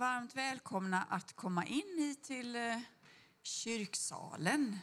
[0.00, 2.80] Varmt välkomna att komma in hit till eh,
[3.42, 4.78] kyrksalen,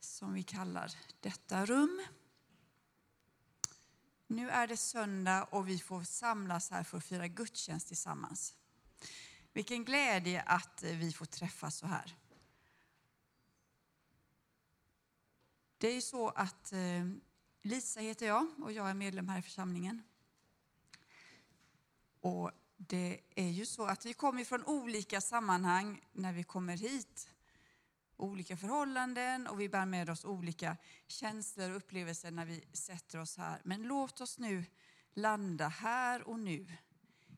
[0.00, 2.06] som vi kallar detta rum.
[4.26, 8.56] Nu är det söndag och vi får samlas här för att fira gudstjänst tillsammans.
[9.52, 12.16] Vilken glädje att eh, vi får träffas så här.
[15.78, 17.08] Det är ju så att eh,
[17.62, 20.02] Lisa heter jag och jag är medlem här i församlingen.
[22.20, 27.30] Och det är ju så att vi kommer från olika sammanhang när vi kommer hit.
[28.16, 33.36] Olika förhållanden och vi bär med oss olika känslor och upplevelser när vi sätter oss
[33.36, 33.60] här.
[33.64, 34.64] Men låt oss nu
[35.12, 36.66] landa här och nu,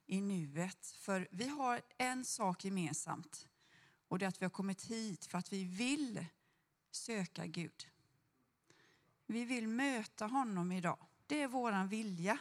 [0.06, 0.86] i nuet.
[0.86, 3.48] För vi har en sak gemensamt
[4.08, 6.26] och det är att vi har kommit hit för att vi vill
[6.90, 7.88] söka Gud.
[9.26, 10.98] Vi vill möta honom idag.
[11.26, 12.38] Det är vår vilja.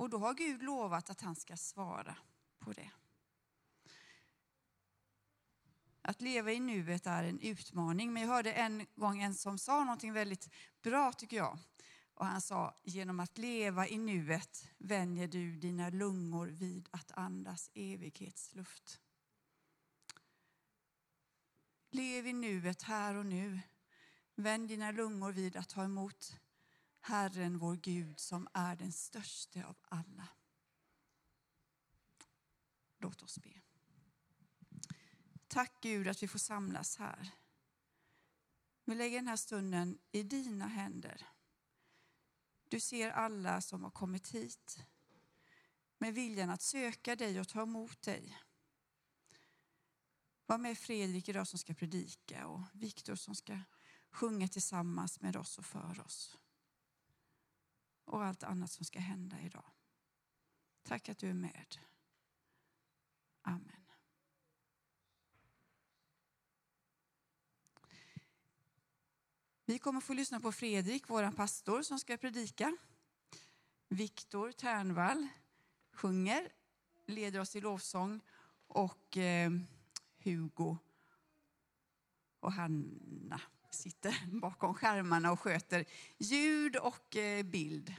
[0.00, 2.16] Och då har Gud lovat att han ska svara
[2.58, 2.90] på det.
[6.02, 8.12] Att leva i nuet är en utmaning.
[8.12, 10.48] Men jag hörde en gång en som sa någonting väldigt
[10.82, 11.58] bra tycker jag.
[12.14, 17.70] Och han sa, genom att leva i nuet vänjer du dina lungor vid att andas
[17.74, 19.00] evighetsluft.
[21.90, 23.60] Lev i nuet här och nu.
[24.34, 26.40] Vänd dina lungor vid att ta emot
[27.00, 30.28] Herren vår Gud som är den största av alla.
[32.98, 33.60] Låt oss be.
[35.48, 37.30] Tack Gud att vi får samlas här.
[38.84, 41.26] Vi lägger den här stunden i dina händer.
[42.68, 44.84] Du ser alla som har kommit hit
[45.98, 48.38] med viljan att söka dig och ta emot dig.
[50.46, 53.60] Var med Fredrik idag som ska predika och Viktor som ska
[54.10, 56.39] sjunga tillsammans med oss och för oss
[58.10, 59.64] och allt annat som ska hända idag.
[60.82, 61.78] Tack att du är med.
[63.42, 63.86] Amen.
[69.64, 72.76] Vi kommer få lyssna på Fredrik, vår pastor, som ska predika.
[73.88, 75.28] Viktor Ternvall
[75.92, 76.52] sjunger,
[77.06, 78.20] leder oss i lovsång
[78.66, 79.50] och eh,
[80.18, 80.76] Hugo
[82.40, 85.84] och Hanna sitter bakom skärmarna och sköter
[86.18, 87.94] ljud och eh, bild.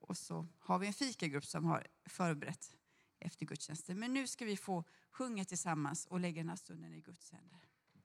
[0.00, 2.76] Och så har vi en fikagrupp som har förberett
[3.18, 3.98] efter gudstjänsten.
[3.98, 7.60] Men nu ska vi få sjunga tillsammans och lägga den här stunden i Guds händer.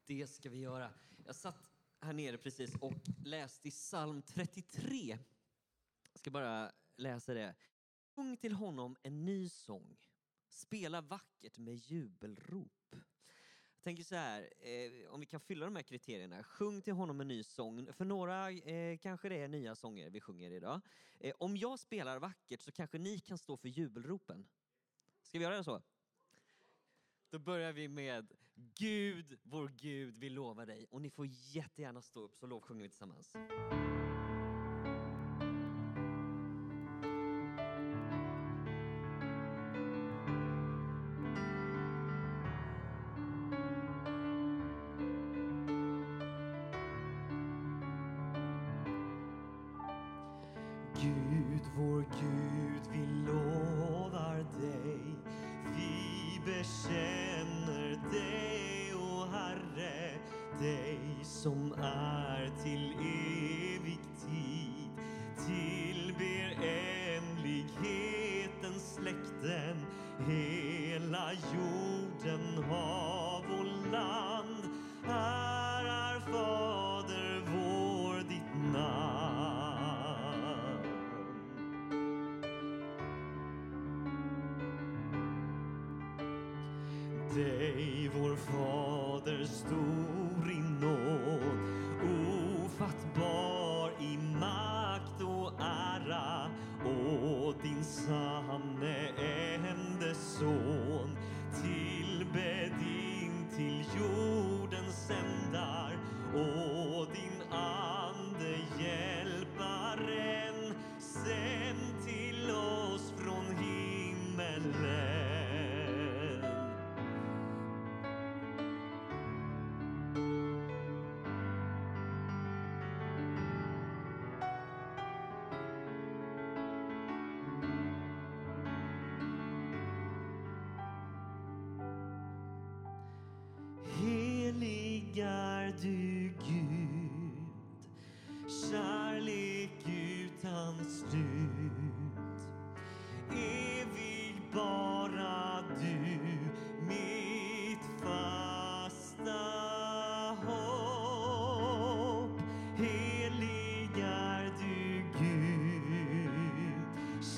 [0.05, 0.89] Det ska vi göra.
[1.25, 2.93] Jag satt här nere precis och
[3.25, 5.17] läste i psalm 33.
[6.11, 7.55] Jag ska bara läsa det.
[8.15, 9.97] Sjung till honom en ny sång.
[10.49, 12.95] Spela vackert med jubelrop.
[13.83, 16.43] Jag tänker så här, eh, om vi kan fylla de här kriterierna.
[16.43, 17.93] Sjung till honom en ny sång.
[17.93, 20.81] För några eh, kanske det är nya sånger vi sjunger idag.
[21.19, 24.45] Eh, om jag spelar vackert så kanske ni kan stå för jubelropen.
[25.21, 25.81] Ska vi göra det så?
[27.29, 30.85] Då börjar vi med Gud, vår Gud, vi lovar dig.
[30.89, 33.35] Och ni får jättegärna stå upp så lovsjunger vi tillsammans.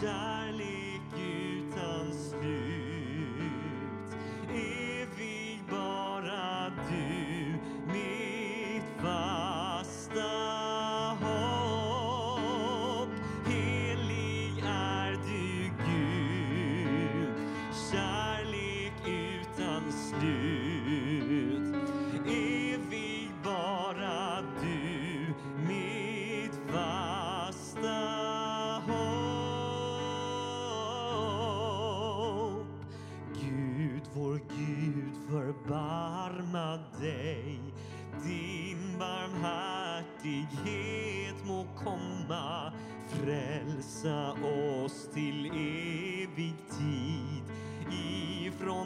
[0.01, 0.34] Kärlek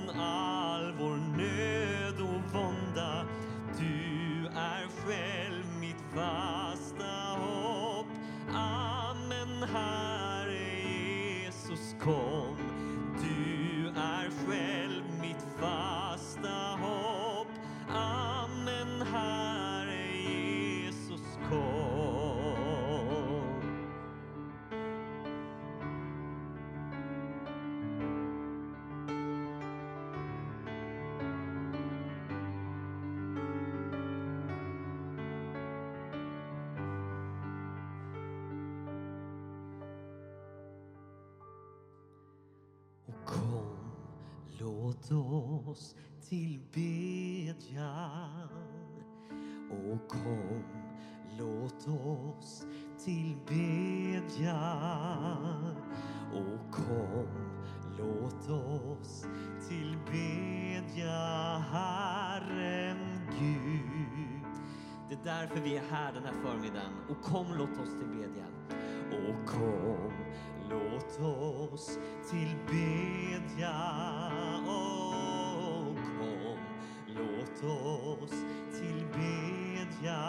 [0.05, 3.25] från all vår nöd och vånda.
[3.79, 5.38] Du är själv
[45.39, 45.95] oss
[46.29, 48.49] till bedjan.
[49.69, 50.63] Och kom,
[51.37, 52.65] låt oss
[53.05, 54.59] tillbedja.
[56.33, 57.27] Och kom,
[57.97, 59.25] låt oss
[59.69, 61.17] tillbedja
[61.71, 62.97] Herren
[63.39, 63.99] Gud.
[65.09, 66.91] Det är därför vi är här den här förmiddagen.
[67.09, 68.45] Och kom, låt oss tillbedja.
[69.11, 70.13] Och kom,
[70.69, 71.99] låt oss
[72.29, 73.75] tillbedja.
[74.67, 75.08] Och
[77.63, 78.43] låt oss
[78.79, 80.19] tillbedja.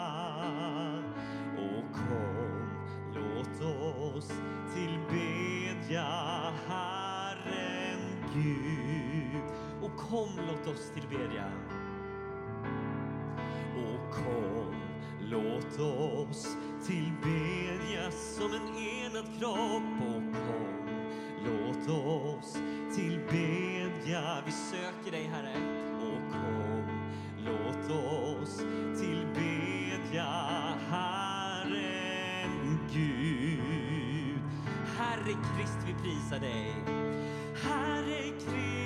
[1.57, 2.69] Och kom,
[3.15, 4.27] låt oss
[4.73, 6.03] till bedja
[6.67, 7.99] Herren
[8.33, 9.43] Gud.
[9.81, 11.51] Och kom, låt oss till bedja.
[13.75, 14.75] Och kom,
[15.21, 16.57] låt oss
[16.87, 20.01] till bedja som en enad kropp.
[20.01, 20.89] Och kom,
[21.45, 22.57] låt oss
[22.95, 24.43] till bedja.
[24.45, 25.55] Vi söker dig, Herre.
[25.97, 26.70] Och kom,
[27.45, 28.57] låt oss
[28.99, 30.27] tillbedja
[30.89, 34.39] Herren Gud.
[34.97, 36.75] Herre Krist, vi prisar dig.
[37.63, 38.80] Herre Krist,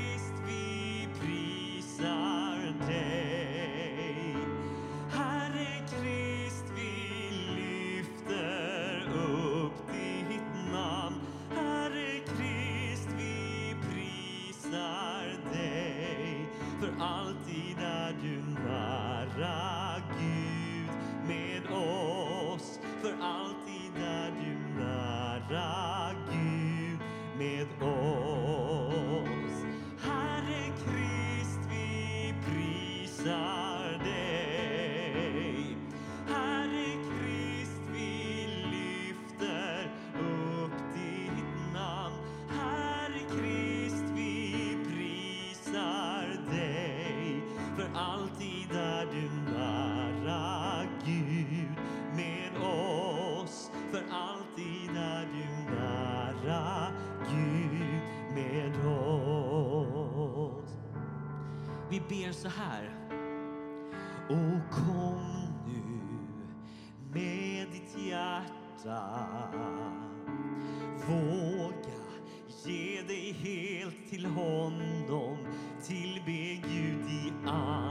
[25.50, 25.85] nära,
[62.10, 62.90] ber så här.
[64.30, 66.08] Och kom nu
[67.14, 69.20] med ditt hjärta.
[71.08, 71.96] Våga
[72.66, 75.38] ge dig helt till honom.
[75.84, 77.85] Tillbe Gud i allt.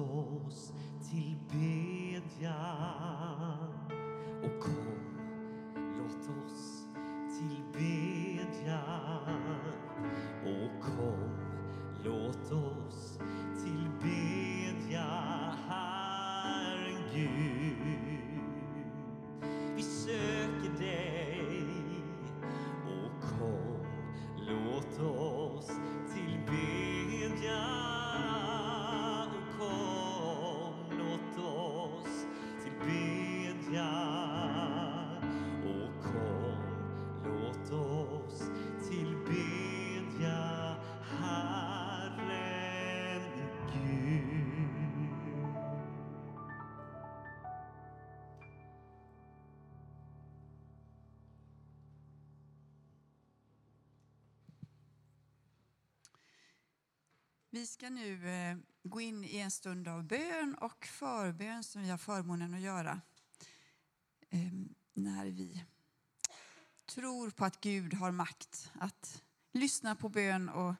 [0.00, 0.72] Oss
[1.10, 1.37] tillbedja.
[57.58, 61.88] Vi ska nu eh, gå in i en stund av bön och förbön som vi
[61.88, 63.00] har förmånen att göra.
[64.30, 64.52] Eh,
[64.94, 65.64] när vi
[66.86, 69.22] tror på att Gud har makt att
[69.52, 70.74] lyssna på bön och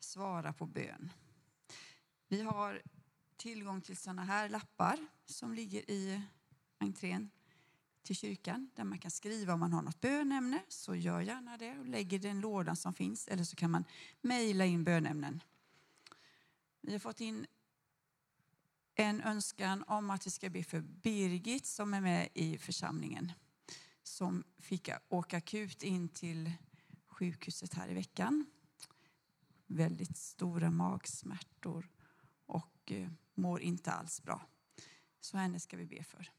[0.00, 1.12] svara på bön.
[2.28, 2.82] Vi har
[3.36, 6.22] tillgång till sådana här lappar som ligger i
[6.78, 7.30] entrén
[8.02, 10.62] till kyrkan där man kan skriva om man har något bönämne.
[10.68, 13.84] Så gör gärna det och lägg i den lådan som finns eller så kan man
[14.20, 15.42] mejla in bönämnen.
[16.80, 17.46] Vi har fått in
[18.94, 23.32] en önskan om att vi ska be för Birgit som är med i församlingen.
[24.02, 26.52] Som fick åka akut in till
[27.06, 28.46] sjukhuset här i veckan.
[29.66, 31.90] Väldigt stora magsmärtor
[32.46, 34.46] och eh, mår inte alls bra.
[35.20, 36.32] Så henne ska vi be för.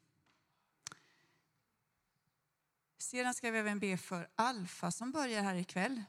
[2.98, 6.04] Sedan ska vi även be för Alfa som börjar här ikväll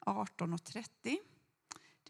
[0.00, 1.18] 18.30.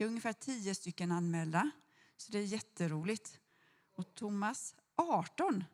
[0.00, 1.70] Det är ungefär tio stycken anmälda,
[2.16, 3.40] så det är jätteroligt.
[3.96, 5.64] Och Thomas, 18.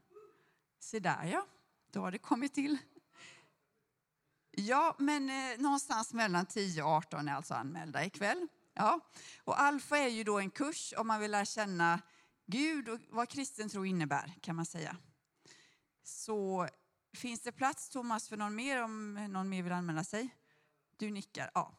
[0.79, 1.47] Se där ja,
[1.91, 2.79] då har det kommit till.
[4.51, 8.47] Ja, men eh, någonstans mellan 10 och 18 är alltså anmälda ikväll.
[8.75, 9.01] Ja.
[9.45, 12.01] Och Alfa är ju då en kurs om man vill lära känna
[12.47, 14.97] Gud och vad kristen tro innebär, kan man säga.
[16.03, 16.69] Så
[17.13, 20.29] finns det plats, Thomas, för någon mer om någon mer vill anmäla sig?
[20.97, 21.75] Du nickar, ja.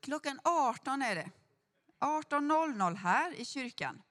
[0.00, 1.30] Klockan 18 är det.
[2.00, 4.02] 18.00 här i kyrkan.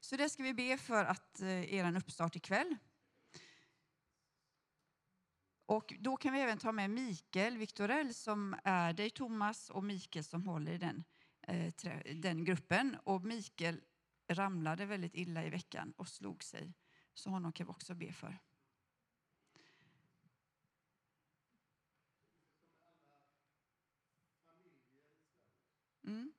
[0.00, 2.76] Så det ska vi be för att eh, er uppstart ikväll.
[5.66, 10.24] Och då kan vi även ta med Mikael Viktorell som är dig Thomas och Mikael
[10.24, 11.04] som håller i den,
[11.46, 11.72] eh,
[12.14, 12.96] den gruppen.
[13.04, 13.80] Och Mikael
[14.28, 16.74] ramlade väldigt illa i veckan och slog sig.
[17.14, 18.38] Så honom kan vi också be för.
[26.10, 26.32] Mm.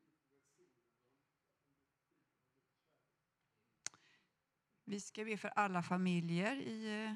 [4.83, 7.15] Vi ska be för alla familjer i eh,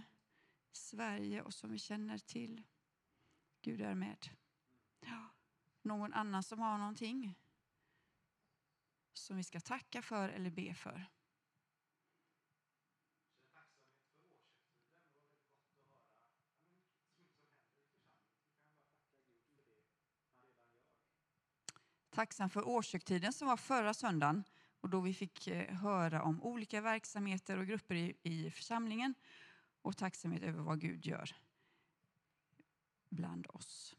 [0.72, 2.64] Sverige och som vi känner till.
[3.62, 4.30] Gud är med.
[5.00, 5.30] Ja.
[5.82, 7.36] Någon annan som har någonting
[9.14, 11.06] som vi ska tacka för eller be för?
[22.16, 24.44] Tacksam för årshögtiden som var förra söndagen
[24.82, 29.14] och då vi fick eh, höra om olika verksamheter och grupper i, i församlingen
[29.82, 31.36] och tacksamhet över vad Gud gör
[33.10, 33.96] bland oss.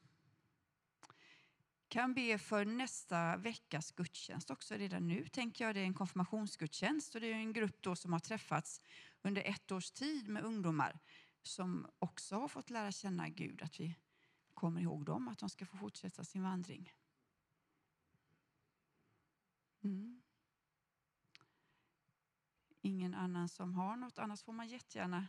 [1.88, 5.28] Kan be för nästa veckas gudstjänst också redan nu.
[5.28, 8.80] tänker jag Det är en konfirmationsgudstjänst och det är en grupp då som har träffats
[9.22, 10.98] under ett års tid med ungdomar
[11.42, 13.96] som också har fått lära känna Gud, att vi
[14.54, 16.92] kommer ihåg dem, att de ska få fortsätta sin vandring.
[19.86, 20.22] Mm.
[22.80, 25.26] ingen annan som har något, annars får man jättegärna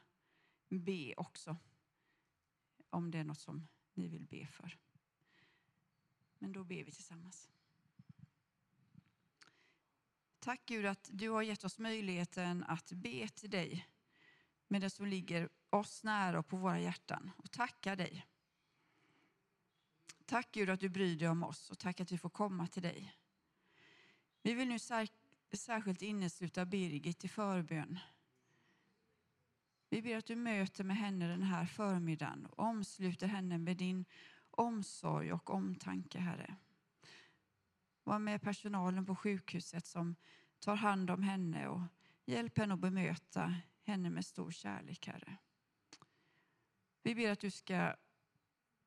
[0.69, 1.57] be också.
[2.89, 4.77] Om det är något som ni vill be för.
[6.39, 7.49] Men då ber vi tillsammans.
[10.39, 13.87] Tack Gud att du har gett oss möjligheten att be till dig
[14.67, 18.27] med det som ligger oss nära och på våra hjärtan och tacka dig.
[20.25, 22.83] Tack Gud att du bryr dig om oss och tack att vi får komma till
[22.83, 23.15] dig.
[24.41, 24.79] Vi vill nu
[25.55, 27.99] särskilt innesluta Birgit i förbön.
[29.89, 34.05] Vi ber att du möter med henne den här förmiddagen och omsluter henne med din
[34.51, 36.55] omsorg och omtanke, Herre.
[38.03, 40.15] Var med personalen på sjukhuset som
[40.59, 41.81] tar hand om henne och
[42.25, 45.37] hjälp henne att bemöta henne med stor kärlek, Herre.
[47.03, 47.95] Vi ber att du ska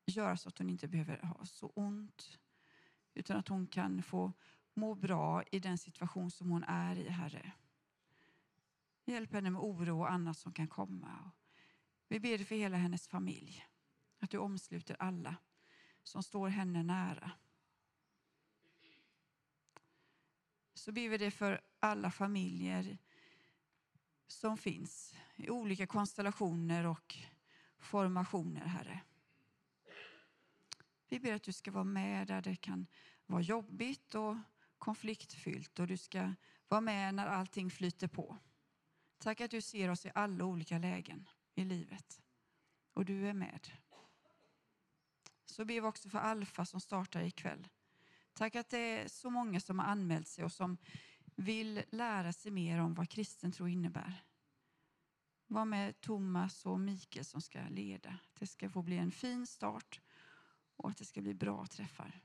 [0.07, 2.39] göra så att hon inte behöver ha så ont,
[3.15, 4.33] utan att hon kan få
[4.75, 7.53] må bra i den situation som hon är i, Herre.
[9.05, 11.31] Hjälp henne med oro och annat som kan komma.
[12.09, 13.67] Vi ber för hela hennes familj,
[14.19, 15.37] att du omsluter alla
[16.03, 17.31] som står henne nära.
[20.75, 22.99] Så ber vi det för alla familjer
[24.27, 27.17] som finns i olika konstellationer och
[27.79, 29.01] formationer, Herre.
[31.09, 32.87] Vi ber att du ska vara med där det kan
[33.27, 34.37] vara jobbigt och
[34.81, 36.35] konfliktfyllt och du ska
[36.69, 38.37] vara med när allting flyter på.
[39.19, 42.23] Tack att du ser oss i alla olika lägen i livet
[42.93, 43.71] och du är med.
[45.47, 47.69] Så ber vi också för Alfa som startar ikväll.
[48.33, 50.79] Tack att det är så många som har anmält sig och som
[51.35, 54.25] vill lära sig mer om vad kristen tro innebär.
[55.47, 58.19] Var med Thomas och Mikael som ska leda.
[58.39, 60.01] Det ska få bli en fin start
[60.77, 62.21] och att det ska bli bra träffar.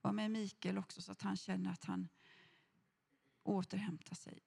[0.00, 2.08] Var med Mikael också så att han känner att han
[3.42, 4.38] återhämtar sig.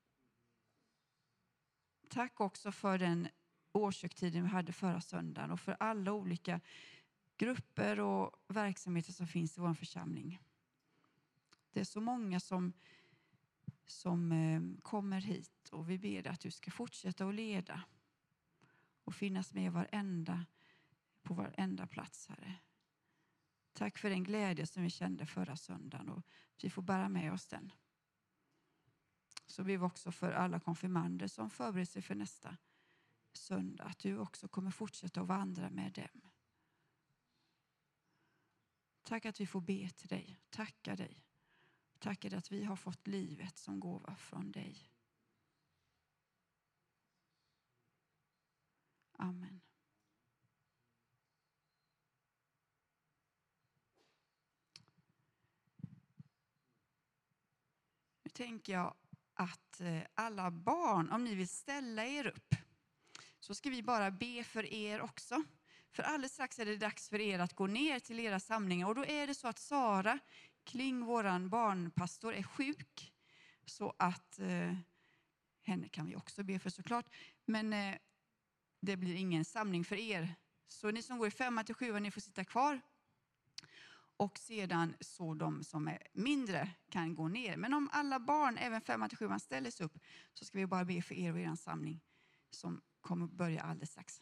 [2.10, 3.28] Tack också för den
[3.72, 6.62] årshögtiden vi hade förra söndagen och för alla olika
[7.38, 10.40] grupper och verksamheter som finns i vår församling.
[11.72, 12.74] Det är så många som,
[13.86, 17.84] som eh, kommer hit och vi ber att du ska fortsätta att leda
[19.04, 20.46] och finnas med varenda,
[21.22, 22.56] på varenda plats, Herre.
[23.74, 26.24] Tack för den glädje som vi kände förra söndagen och
[26.62, 27.72] vi får bära med oss den.
[29.46, 32.58] Så ber vi också för alla konfirmander som förbereder sig för nästa
[33.34, 36.30] söndag, att du också kommer fortsätta att vandra med dem.
[39.04, 41.26] Tack att vi får be till dig, tacka dig.
[42.00, 44.92] Tacka dig att vi har fått livet som gåva från dig.
[49.12, 49.61] Amen.
[58.34, 58.96] Tänker jag
[59.34, 62.56] att eh, alla barn, om ni vill ställa er upp,
[63.40, 65.44] så ska vi bara be för er också.
[65.92, 68.96] För alldeles strax är det dags för er att gå ner till era samlingar och
[68.96, 70.20] då är det så att Sara
[70.64, 73.14] Kling, vår barnpastor, är sjuk.
[73.66, 74.76] Så att eh,
[75.64, 77.06] henne kan vi också be för såklart.
[77.46, 77.96] Men eh,
[78.82, 80.36] det blir ingen samling för er.
[80.68, 82.82] Så ni som går i femma till sjuan, ni får sitta kvar.
[84.22, 87.58] Och sedan så de som är mindre kan gå ner.
[87.58, 90.00] Men om alla barn, även 5 till sjuan, ställer sig upp
[90.34, 92.02] så ska vi bara be för er och er samling
[92.50, 94.22] som kommer börja alldeles strax.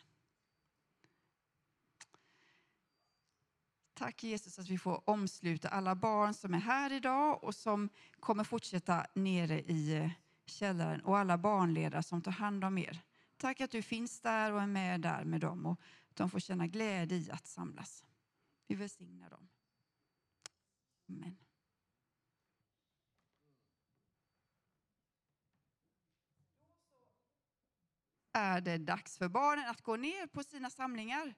[3.94, 8.44] Tack Jesus att vi får omsluta alla barn som är här idag och som kommer
[8.44, 10.12] fortsätta nere i eh,
[10.46, 13.02] källaren och alla barnledare som tar hand om er.
[13.38, 15.82] Tack att du finns där och är med där med dem och
[16.14, 18.06] de får känna glädje i att samlas.
[18.68, 19.50] Vi välsignar dem.
[21.10, 21.38] Amen.
[28.40, 31.36] är det dags för barnen att gå ner på sina samlingar.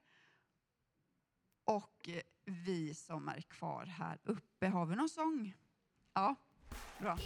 [1.63, 2.10] Och
[2.45, 5.53] vi som är kvar här uppe, har vi någon sång?
[6.13, 6.36] Ja,
[6.97, 7.17] bra.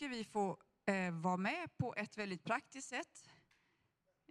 [0.00, 3.28] Ska vi få eh, vara med på ett väldigt praktiskt sätt.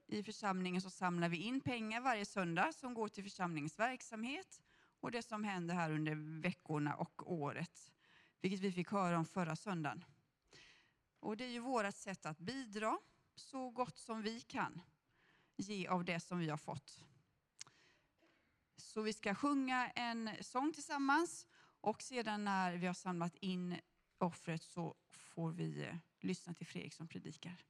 [0.08, 4.62] I församlingen så samlar vi in pengar varje söndag som går till församlingens verksamhet
[5.00, 7.92] och det som händer här under veckorna och året,
[8.42, 10.06] vilket vi fick höra om förra söndagen.
[11.20, 13.00] Och det är ju vårt sätt att bidra
[13.36, 14.82] så gott som vi kan
[15.58, 17.04] ge av det som vi har fått.
[18.78, 21.48] Så vi ska sjunga en sång tillsammans
[21.82, 23.78] och sedan när vi har samlat in
[24.20, 27.66] offret så får vi eh, lyssna till Fredrik som predikar.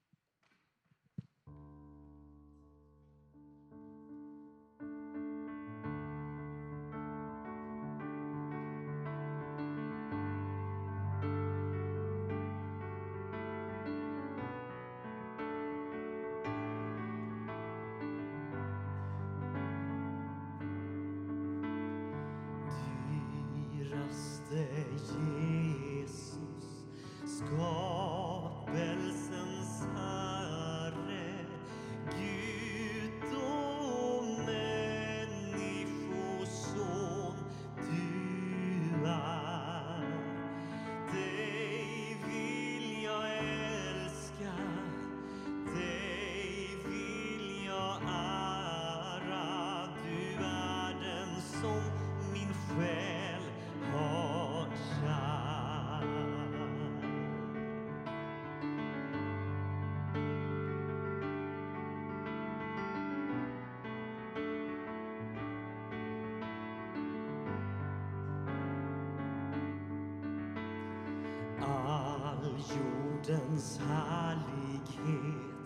[73.29, 75.65] Jordens härlighet,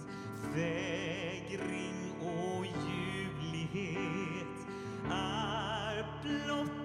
[0.55, 3.87] vägring och ljuvlighet
[5.11, 6.82] är blott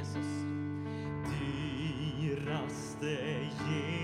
[0.00, 0.30] Jesus.
[1.28, 3.12] Dyraste
[3.60, 3.99] Jesus,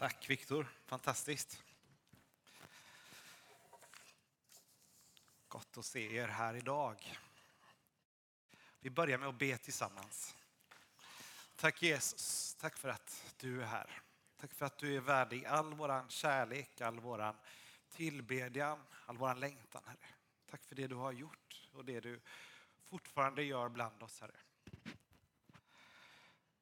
[0.00, 1.64] Tack Viktor, fantastiskt.
[5.48, 7.18] Gott att se er här idag.
[8.80, 10.36] Vi börjar med att be tillsammans.
[11.56, 14.02] Tack Jesus, tack för att du är här.
[14.36, 17.36] Tack för att du är värdig all våran kärlek, all våran
[17.88, 20.08] tillbedjan, all våran längtan Herre.
[20.50, 22.20] Tack för det du har gjort och det du
[22.84, 24.40] fortfarande gör bland oss, Herre.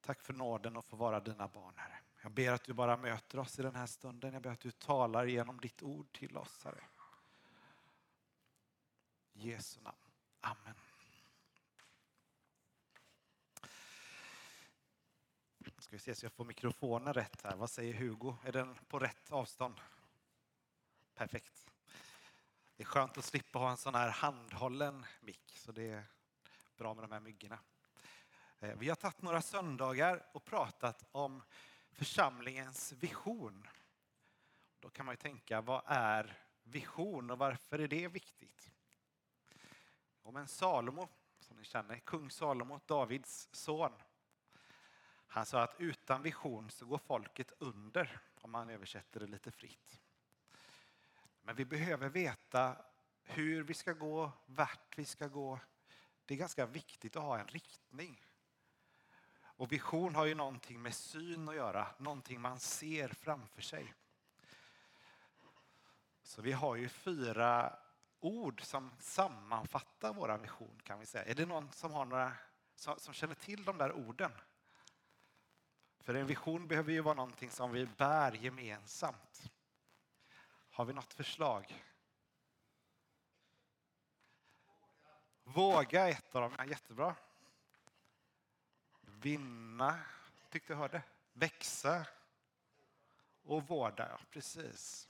[0.01, 1.98] Tack för nåden att få vara dina barn, Herre.
[2.23, 4.33] Jag ber att du bara möter oss i den här stunden.
[4.33, 6.85] Jag ber att du talar genom ditt ord till oss, Herre.
[9.33, 9.97] I Jesu namn.
[10.41, 10.75] Amen.
[15.79, 17.57] Ska vi se så jag får mikrofonen rätt här.
[17.57, 18.37] Vad säger Hugo?
[18.45, 19.81] Är den på rätt avstånd?
[21.15, 21.71] Perfekt.
[22.77, 26.05] Det är skönt att slippa ha en sån här handhållen mick, så det är
[26.77, 27.59] bra med de här myggorna.
[28.59, 31.43] Eh, vi har tagit några söndagar och pratat om
[31.99, 33.69] församlingens vision.
[34.81, 38.71] Då kan man ju tänka, vad är vision och varför är det viktigt?
[40.23, 41.09] Ja, men Salomo,
[41.41, 43.93] som ni känner, kung Salomo, Davids son.
[45.27, 50.01] Han sa att utan vision så går folket under, om man översätter det lite fritt.
[51.43, 52.77] Men vi behöver veta
[53.23, 55.61] hur vi ska gå, vart vi ska gå.
[56.25, 58.28] Det är ganska viktigt att ha en riktning.
[59.59, 63.95] Och vision har ju någonting med syn att göra, någonting man ser framför sig.
[66.23, 67.79] Så vi har ju fyra
[68.21, 71.25] ord som sammanfattar vår vision kan vi säga.
[71.25, 72.33] Är det någon som, har några,
[72.75, 74.33] som, som känner till de där orden?
[76.01, 79.51] För en vision behöver ju vara någonting som vi bär gemensamt.
[80.71, 81.85] Har vi något förslag?
[85.45, 86.69] Våga är ett av dem.
[86.69, 87.15] Jättebra.
[89.21, 89.99] Vinna,
[90.51, 91.03] tyckte jag hörde.
[91.33, 92.07] Växa.
[93.43, 95.09] Och vårda, ja precis.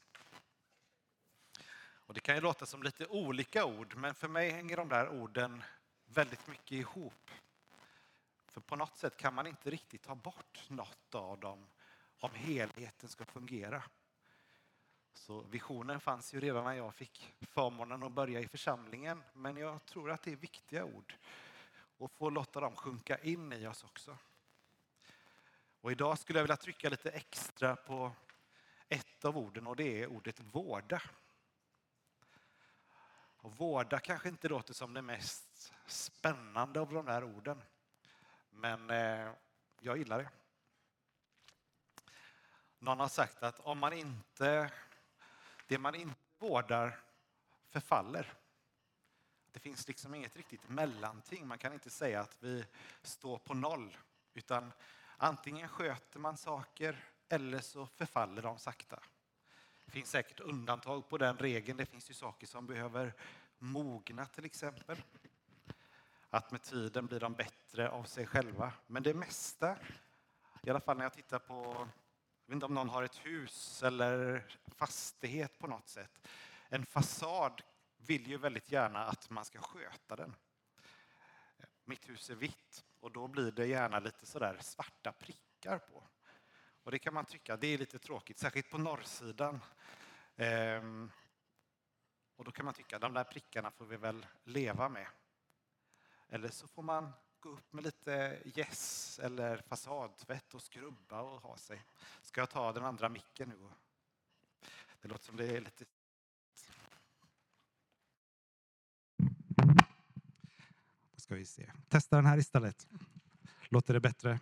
[1.81, 5.09] Och det kan ju låta som lite olika ord, men för mig hänger de där
[5.09, 5.63] orden
[6.07, 7.31] väldigt mycket ihop.
[8.47, 11.67] För på något sätt kan man inte riktigt ta bort något av dem
[12.21, 13.83] om helheten ska fungera.
[15.15, 19.85] Så visionen fanns ju redan när jag fick förmånen att börja i församlingen, men jag
[19.85, 21.15] tror att det är viktiga ord
[21.99, 24.19] och få låta dem sjunka in i oss också.
[25.81, 28.13] Och idag skulle jag vilja trycka lite extra på
[28.89, 31.03] ett av orden och det är ordet vårda.
[33.41, 37.63] Och vårda kanske inte låter som det mest spännande av de där orden.
[38.51, 39.33] Men eh,
[39.81, 40.31] jag gillar det.
[42.79, 44.73] Någon har sagt att om man inte,
[45.67, 47.01] det man inte vårdar
[47.69, 48.35] förfaller.
[49.53, 51.47] Det finns liksom inget riktigt mellanting.
[51.47, 52.65] Man kan inte säga att vi
[53.03, 53.97] står på noll.
[54.35, 54.73] Utan
[55.17, 59.01] antingen sköter man saker eller så förfaller de sakta.
[59.85, 61.79] Det finns säkert undantag på den regeln.
[61.79, 63.15] Det finns ju saker som behöver
[63.59, 65.03] mogna till exempel.
[66.31, 68.73] Att med tiden blir de bättre av sig själva.
[68.87, 69.77] Men det mesta,
[70.63, 73.83] i alla fall när jag tittar på, jag vet inte om någon har ett hus
[73.83, 76.29] eller fastighet på något sätt.
[76.69, 77.63] En fasad
[77.99, 80.37] vill ju väldigt gärna att man ska sköta den.
[81.85, 86.03] Mitt hus är vitt och då blir det gärna lite sådär svarta prickar på.
[86.83, 89.61] Och det kan man tycka, det är lite tråkigt, särskilt på norrsidan.
[90.37, 91.11] Ehm,
[92.37, 95.07] och då kan man tycka, de där prickarna får vi väl leva med.
[96.29, 101.57] Eller så får man gå upp med lite gäss eller fasadtvätt och skrubba och ha
[101.57, 101.85] sig.
[102.23, 103.69] Ska jag ta den andra micken nu?
[105.01, 105.85] Det låter som det är lite...
[111.29, 111.71] ska vi se.
[111.89, 112.89] Testa den här istället.
[113.69, 114.41] Låter det bättre?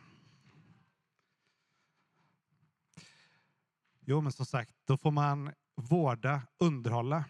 [4.00, 7.24] Jo, men som sagt, då får man vårda, underhålla.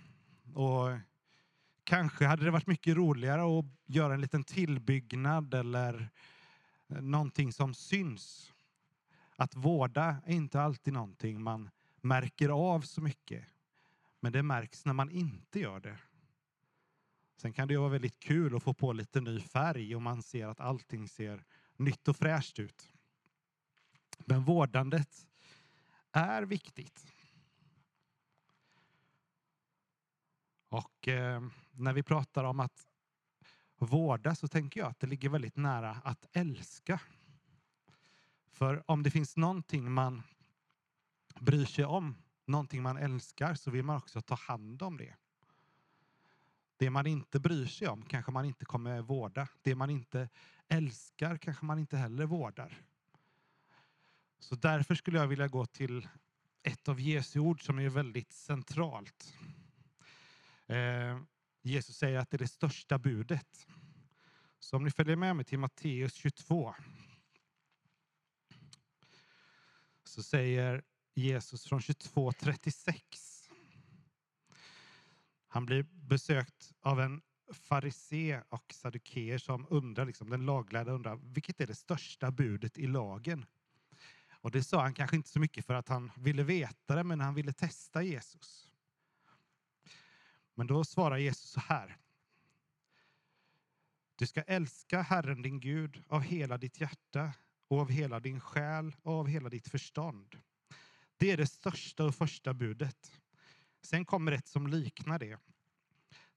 [0.55, 0.89] Och
[1.85, 6.11] kanske hade det varit mycket roligare att göra en liten tillbyggnad eller
[6.89, 8.53] eh, någonting som syns.
[9.37, 13.45] Att vårda är inte alltid någonting man märker av så mycket.
[14.21, 15.99] Men det märks när man inte gör det.
[17.37, 20.23] Sen kan det ju vara väldigt kul att få på lite ny färg och man
[20.23, 21.45] ser att allting ser
[21.77, 22.93] nytt och fräscht ut.
[24.19, 25.27] Men vårdandet
[26.13, 27.07] är viktigt.
[30.69, 32.87] Och eh, när vi pratar om att
[33.79, 37.01] vårda så tänker jag att det ligger väldigt nära att älska.
[38.51, 40.23] För om det finns någonting man
[41.41, 45.15] bryr sig om, någonting man älskar, så vill man också ta hand om det.
[46.77, 49.49] Det man inte bryr sig om kanske man inte kommer vårda.
[49.63, 50.29] Det man inte
[50.69, 52.83] älskar kanske man inte heller vårdar.
[54.39, 56.09] Så därför skulle jag vilja gå till
[56.63, 59.35] ett av Jesu ord som är väldigt centralt.
[60.67, 61.21] Eh,
[61.63, 63.67] Jesus säger att det är det största budet.
[64.59, 66.75] Så om ni följer med mig till Matteus 22.
[70.05, 70.83] Så säger
[71.15, 73.36] Jesus från 22.36.
[75.49, 81.61] Han blir besökt av en farisé och saddukeer som undrar, liksom, den laglärda undrar, vilket
[81.61, 83.47] är det största budet i lagen?
[84.31, 87.21] Och det sa han kanske inte så mycket för att han ville veta det, men
[87.21, 88.71] han ville testa Jesus.
[90.55, 91.97] Men då svarar Jesus så här.
[94.17, 97.33] Du ska älska Herren din Gud av hela ditt hjärta
[97.69, 100.37] och av hela din själ och av hela ditt förstånd.
[101.17, 103.13] Det är det största och första budet.
[103.87, 105.39] Sen kommer ett som liknar det.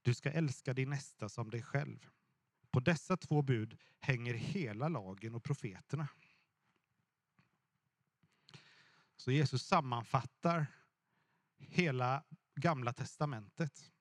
[0.01, 2.09] Du ska älska din nästa som dig själv.
[2.71, 6.07] På dessa två bud hänger hela lagen och profeterna.
[9.15, 10.67] Så Jesus sammanfattar
[11.57, 12.23] hela
[12.55, 13.91] gamla testamentet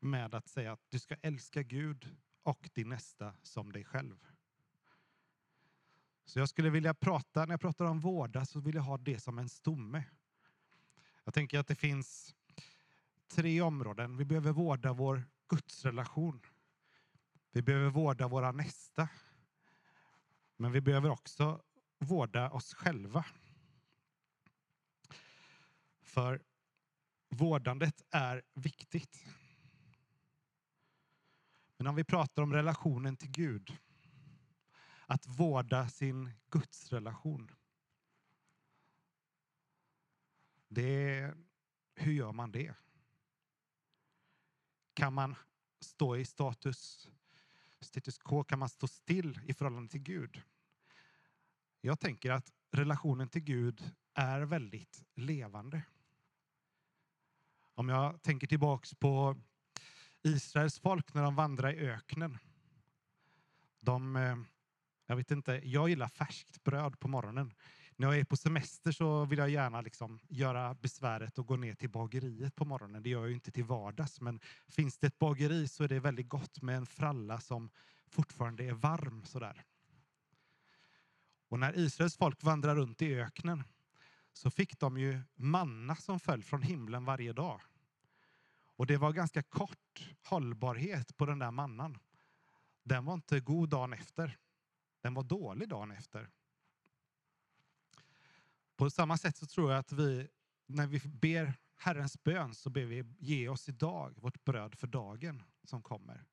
[0.00, 4.26] med att säga att du ska älska Gud och din nästa som dig själv.
[6.24, 9.20] Så jag skulle vilja prata, när jag pratar om vårda så vill jag ha det
[9.20, 10.04] som en stomme.
[11.24, 12.34] Jag tänker att det finns
[13.28, 14.16] tre områden.
[14.16, 16.40] Vi behöver vårda vår gudsrelation.
[17.52, 19.08] Vi behöver vårda våra nästa.
[20.56, 21.62] Men vi behöver också
[21.98, 23.24] vårda oss själva.
[26.02, 26.42] För
[27.28, 29.24] vårdandet är viktigt.
[31.76, 33.76] Men om vi pratar om relationen till Gud,
[35.06, 37.50] att vårda sin gudsrelation.
[40.68, 41.34] Det
[41.96, 42.74] hur gör man det?
[44.96, 45.34] Kan man
[45.80, 47.08] stå i status,
[47.80, 48.44] status quo?
[48.44, 50.42] Kan man stå still i förhållande till Gud?
[51.80, 55.82] Jag tänker att relationen till Gud är väldigt levande.
[57.74, 59.36] Om jag tänker tillbaks på
[60.22, 62.38] Israels folk när de vandrar i öknen.
[63.80, 64.36] De, eh,
[65.06, 67.54] jag vet inte, jag gillar färskt bröd på morgonen.
[67.98, 71.74] När jag är på semester så vill jag gärna liksom göra besväret och gå ner
[71.74, 73.02] till bageriet på morgonen.
[73.02, 76.00] Det gör jag ju inte till vardags, men finns det ett bageri så är det
[76.00, 77.70] väldigt gott med en fralla som
[78.08, 79.64] fortfarande är varm sådär.
[81.48, 83.64] Och när Israels folk vandrar runt i öknen
[84.32, 87.60] så fick de ju manna som föll från himlen varje dag.
[88.76, 91.98] Och det var ganska kort hållbarhet på den där mannan.
[92.82, 94.38] Den var inte god dagen efter.
[95.02, 96.30] Den var dålig dagen efter.
[98.76, 100.28] På samma sätt så tror jag att vi,
[100.66, 105.42] när vi ber Herrens bön så ber vi ge oss idag vårt bröd för dagen
[105.64, 106.24] som kommer.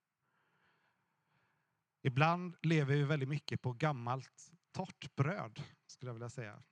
[2.01, 6.63] Ibland lever vi väldigt mycket på gammalt torrt bröd, skulle jag vilja säga.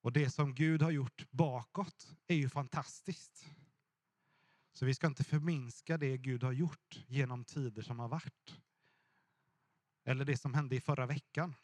[0.00, 3.46] Och det som Gud har gjort bakåt är ju fantastiskt.
[4.72, 8.60] Så vi ska inte förminska det Gud har gjort genom tider som har varit.
[10.04, 11.54] Eller det som hände i förra veckan.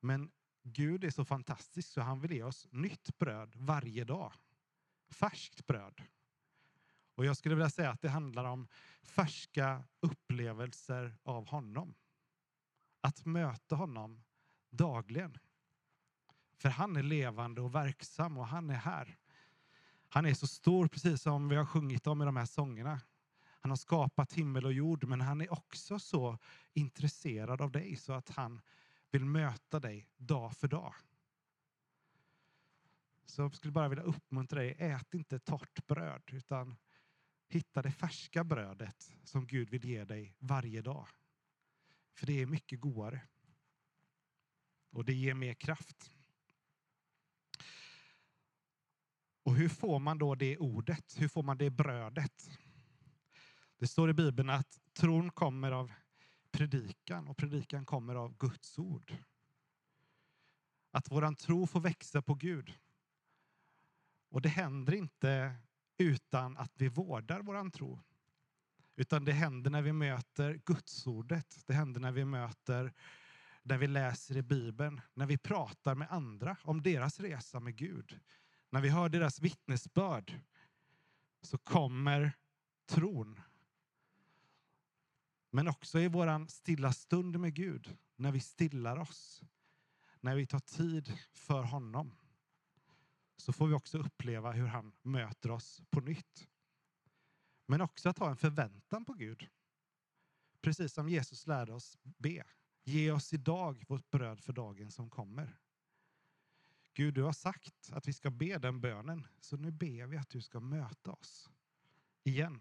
[0.00, 0.30] Men
[0.66, 4.32] Gud är så fantastisk så han vill ge oss nytt bröd varje dag.
[5.10, 6.02] Färskt bröd.
[7.14, 8.68] Och jag skulle vilja säga att det handlar om
[9.02, 11.94] färska upplevelser av honom.
[13.00, 14.22] Att möta honom
[14.70, 15.38] dagligen.
[16.56, 19.16] För han är levande och verksam och han är här.
[20.08, 23.00] Han är så stor, precis som vi har sjungit om i de här sångerna.
[23.60, 26.38] Han har skapat himmel och jord, men han är också så
[26.72, 28.60] intresserad av dig så att han
[29.14, 30.94] vill möta dig dag för dag.
[33.26, 36.76] Så jag skulle bara vilja uppmuntra dig, ät inte torrt bröd, utan
[37.48, 41.08] hitta det färska brödet som Gud vill ge dig varje dag.
[42.14, 43.22] För det är mycket godare.
[44.90, 46.10] Och det ger mer kraft.
[49.42, 51.20] Och hur får man då det ordet?
[51.20, 52.50] Hur får man det brödet?
[53.78, 55.92] Det står i Bibeln att tron kommer av
[56.54, 59.16] predikan och predikan kommer av Guds ord.
[60.90, 62.78] Att våran tro får växa på Gud.
[64.28, 65.54] Och det händer inte
[65.98, 68.00] utan att vi vårdar våran tro.
[68.96, 71.66] Utan det händer när vi möter Gudsordet.
[71.66, 72.92] Det händer när vi möter,
[73.62, 78.20] när vi läser i Bibeln, när vi pratar med andra om deras resa med Gud.
[78.70, 80.40] När vi hör deras vittnesbörd
[81.42, 82.32] så kommer
[82.86, 83.40] tron.
[85.54, 89.42] Men också i våran stilla stund med Gud, när vi stillar oss,
[90.20, 92.16] när vi tar tid för honom,
[93.36, 96.48] så får vi också uppleva hur han möter oss på nytt.
[97.66, 99.48] Men också att ha en förväntan på Gud.
[100.60, 102.44] Precis som Jesus lärde oss be.
[102.84, 105.58] Ge oss idag vårt bröd för dagen som kommer.
[106.94, 110.30] Gud, du har sagt att vi ska be den bönen, så nu ber vi att
[110.30, 111.50] du ska möta oss
[112.22, 112.60] igen.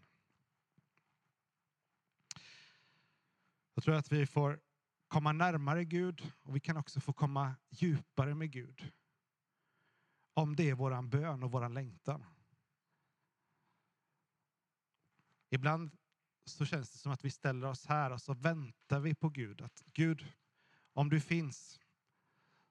[3.83, 4.59] Jag tror att vi får
[5.07, 8.91] komma närmare Gud och vi kan också få komma djupare med Gud.
[10.33, 12.25] Om det är våran bön och våran längtan.
[15.49, 15.97] Ibland
[16.45, 19.61] så känns det som att vi ställer oss här och så väntar vi på Gud.
[19.61, 20.31] Att Gud,
[20.93, 21.79] om du finns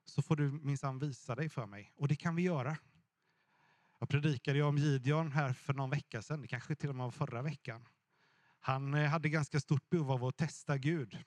[0.05, 1.93] så får du minsann visa dig för mig.
[1.95, 2.77] Och det kan vi göra.
[3.99, 7.03] Jag predikade ju om Gideon här för någon vecka sedan, det kanske till och med
[7.03, 7.87] var förra veckan.
[8.65, 11.23] Han eh, hade ganska stort behov av att testa Gud.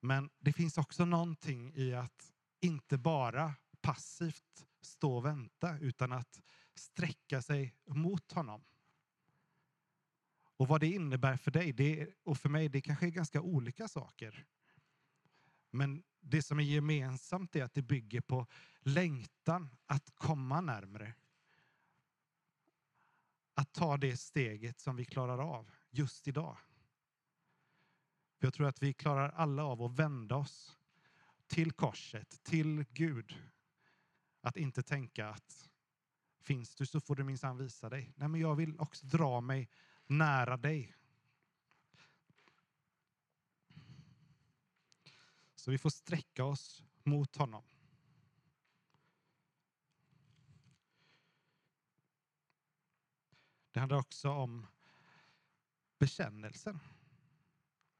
[0.00, 6.40] Men det finns också någonting i att inte bara passivt stå och vänta utan att
[6.74, 8.64] sträcka sig mot honom.
[10.56, 13.88] Och vad det innebär för dig det, och för mig, det kanske är ganska olika
[13.88, 14.46] saker.
[15.70, 18.46] Men det som är gemensamt är att det bygger på
[18.80, 21.14] längtan att komma närmre.
[23.54, 26.56] Att ta det steget som vi klarar av just idag.
[28.38, 30.76] Jag tror att vi klarar alla av att vända oss
[31.46, 33.36] till korset, till Gud.
[34.40, 35.70] Att inte tänka att
[36.40, 38.12] finns du så får du minsann visa dig.
[38.16, 39.68] Nej, men jag vill också dra mig
[40.06, 40.94] nära dig.
[45.56, 47.64] Så vi får sträcka oss mot honom.
[53.80, 54.66] Det handlar också om
[55.98, 56.80] bekännelsen.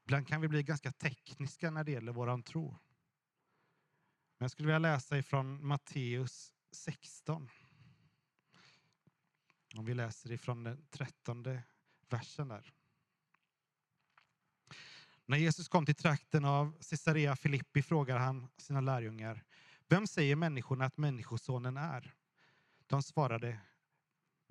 [0.03, 2.69] Ibland kan vi bli ganska tekniska när det gäller våran tro.
[4.37, 7.49] Men jag skulle vilja läsa ifrån Matteus 16.
[9.75, 11.63] Om vi läser ifrån den trettonde
[12.09, 12.73] versen där.
[15.25, 19.43] När Jesus kom till trakten av Caesarea Filippi frågar han sina lärjungar
[19.87, 22.15] Vem säger människorna att Människosonen är?
[22.87, 23.59] De svarade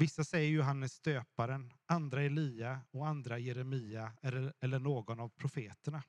[0.01, 6.03] Vissa säger Johannes stöparen, andra Elia och andra Jeremia eller, eller någon av profeterna.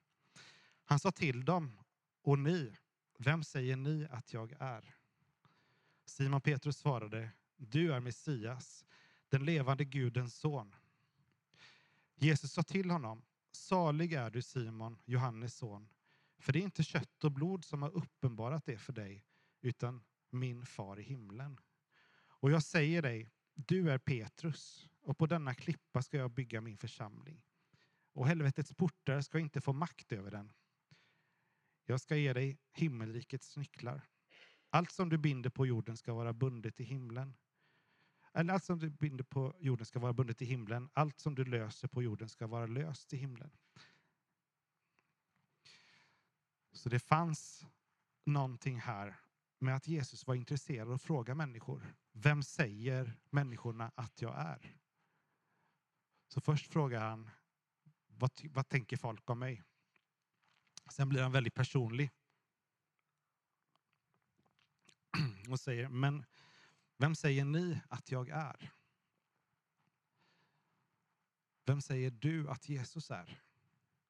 [0.86, 1.78] Han sa till dem,
[2.22, 2.78] och ni,
[3.18, 4.96] vem säger ni att jag är?
[6.06, 8.86] Simon Petrus svarade, du är Messias,
[9.30, 10.76] den levande Gudens son.
[12.16, 15.89] Jesus sa till honom, salig är du Simon, Johannes son,
[16.39, 19.26] för det är inte kött och blod som har uppenbarat det för dig,
[19.62, 21.60] utan min far i himlen.
[22.28, 23.32] Och jag säger dig,
[23.68, 27.41] du är Petrus, och på denna klippa ska jag bygga min församling.
[28.14, 30.53] Och helvetets portar ska inte få makt över den.
[31.86, 34.01] Jag ska ge dig himmelrikets nycklar.
[34.70, 37.34] Allt som du binder på jorden ska vara bundet i himlen.
[38.34, 40.89] Eller allt som du binder på jorden ska vara bundet i himlen.
[40.93, 43.51] Allt som du löser på jorden ska vara löst i himlen.
[46.72, 47.66] Så det fanns
[48.26, 49.20] någonting här
[49.62, 51.95] med att Jesus var intresserad av att fråga människor.
[52.12, 54.78] Vem säger människorna att jag är?
[56.28, 57.30] Så först frågar han,
[58.07, 59.64] vad, vad tänker folk om mig?
[60.91, 62.12] Sen blir han väldigt personlig.
[65.49, 66.26] Och säger, men
[66.97, 68.72] vem säger ni att jag är?
[71.66, 73.41] Vem säger du att Jesus är?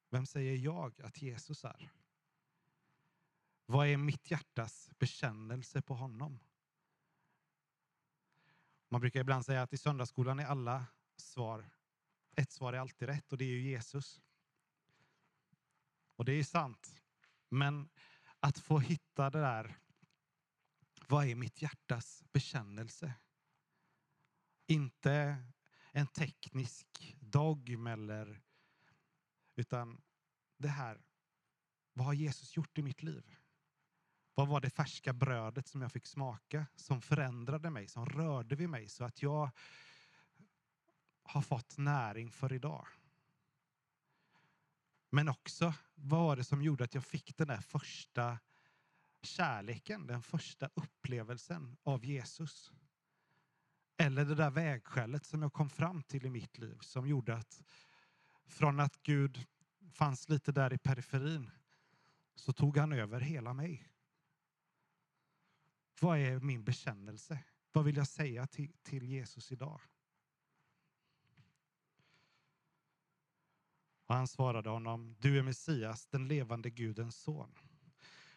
[0.10, 1.92] Vem säger jag att Jesus är?
[3.72, 6.40] Vad är mitt hjärtas bekännelse på honom?
[8.90, 10.86] Man brukar ibland säga att i söndagsskolan är alla
[11.18, 11.70] svar,
[12.36, 14.22] ett svar är alltid rätt och det är ju Jesus.
[16.16, 17.04] Och det är sant.
[17.50, 17.90] Men
[18.40, 19.80] att få hitta det där,
[21.08, 23.14] vad är mitt hjärtas bekännelse?
[24.68, 25.44] Inte
[25.92, 28.42] en teknisk dogm eller,
[29.56, 30.02] utan
[30.58, 31.02] det här,
[31.94, 33.38] vad har Jesus gjort i mitt liv?
[34.36, 38.70] Vad var det färska brödet som jag fick smaka som förändrade mig, som rörde vid
[38.70, 39.50] mig så att jag
[41.24, 42.88] har fått näring för idag?
[45.10, 48.40] Men också, vad var det som gjorde att jag fick den där första
[49.22, 52.72] kärleken, den första upplevelsen av Jesus?
[53.98, 57.64] Eller det där vägskälet som jag kom fram till i mitt liv som gjorde att
[58.46, 59.46] från att Gud
[59.94, 61.52] fanns lite där i periferin
[62.36, 63.91] så tog han över hela mig.
[66.02, 67.40] Vad är min bekännelse?
[67.72, 69.82] Vad vill jag säga till, till Jesus idag?
[74.06, 77.54] Och han svarade honom, du är Messias, den levande Gudens son.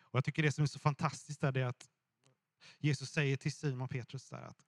[0.00, 1.90] Och jag tycker det som är så fantastiskt är att
[2.78, 4.64] Jesus säger till Simon Petrus där att,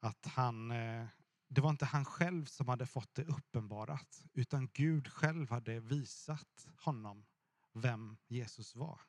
[0.00, 1.06] att han, eh,
[1.48, 6.68] det var inte han själv som hade fått det uppenbarat, utan Gud själv hade visat
[6.76, 7.26] honom
[7.72, 9.00] vem Jesus var.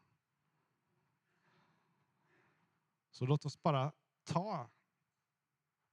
[3.18, 3.92] Så låt oss bara
[4.24, 4.70] ta,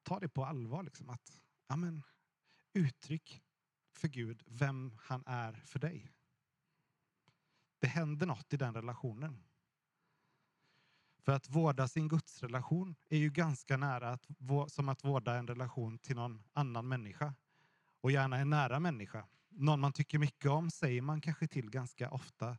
[0.02, 0.82] ta det på allvar.
[0.82, 2.02] Liksom, att, amen,
[2.72, 3.42] uttryck
[3.92, 6.12] för Gud vem han är för dig.
[7.78, 9.44] Det händer något i den relationen.
[11.18, 14.26] För att vårda sin gudsrelation är ju ganska nära att,
[14.68, 17.34] som att vårda en relation till någon annan människa.
[18.00, 19.26] Och gärna en nära människa.
[19.48, 22.58] Någon man tycker mycket om säger man kanske till ganska ofta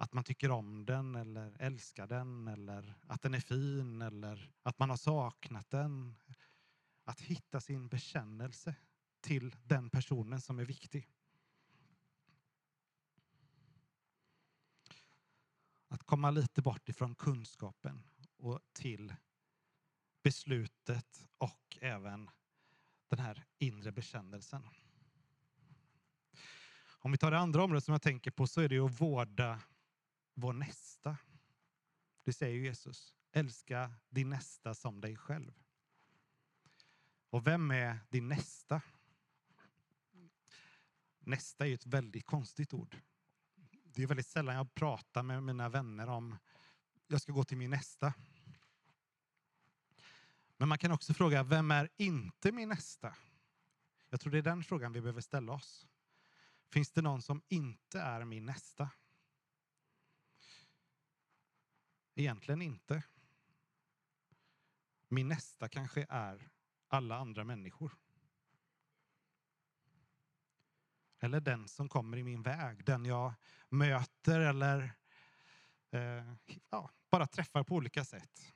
[0.00, 4.78] att man tycker om den eller älskar den eller att den är fin eller att
[4.78, 6.14] man har saknat den.
[7.04, 8.74] Att hitta sin bekännelse
[9.20, 11.08] till den personen som är viktig.
[15.88, 18.02] Att komma lite bort ifrån kunskapen
[18.36, 19.14] och till
[20.22, 22.30] beslutet och även
[23.08, 24.68] den här inre bekännelsen.
[27.02, 29.00] Om vi tar det andra området som jag tänker på så är det ju att
[29.00, 29.60] vårda
[30.40, 31.16] vår nästa.
[32.24, 33.14] Det säger Jesus.
[33.32, 35.52] Älska din nästa som dig själv.
[37.30, 38.82] Och vem är din nästa?
[41.18, 42.96] Nästa är ju ett väldigt konstigt ord.
[43.84, 46.36] Det är väldigt sällan jag pratar med mina vänner om
[47.06, 48.14] jag ska gå till min nästa.
[50.56, 53.16] Men man kan också fråga, vem är inte min nästa?
[54.08, 55.86] Jag tror det är den frågan vi behöver ställa oss.
[56.68, 58.90] Finns det någon som inte är min nästa?
[62.20, 63.02] Egentligen inte.
[65.08, 66.48] Min nästa kanske är
[66.88, 67.96] alla andra människor.
[71.20, 73.34] Eller den som kommer i min väg, den jag
[73.68, 74.92] möter eller
[75.90, 76.34] eh,
[76.70, 78.54] ja, bara träffar på olika sätt.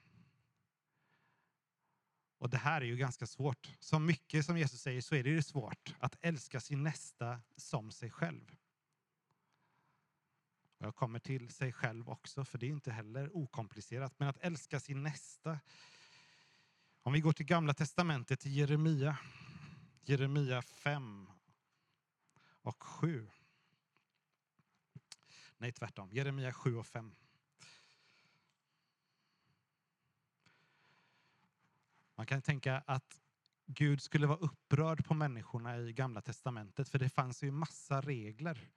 [2.38, 3.76] Och det här är ju ganska svårt.
[3.78, 7.90] Så mycket som Jesus säger så är det ju svårt att älska sin nästa som
[7.90, 8.56] sig själv.
[10.84, 14.14] Och jag kommer till sig själv också, för det är inte heller okomplicerat.
[14.18, 15.60] Men att älska sin nästa.
[17.02, 19.18] Om vi går till Gamla Testamentet, till Jeremia.
[20.02, 21.30] Jeremia 5
[22.62, 23.30] och 7.
[25.58, 26.12] Nej, tvärtom.
[26.12, 27.14] Jeremia 7 och 5.
[32.14, 33.20] Man kan tänka att
[33.66, 38.70] Gud skulle vara upprörd på människorna i Gamla Testamentet, för det fanns ju massa regler.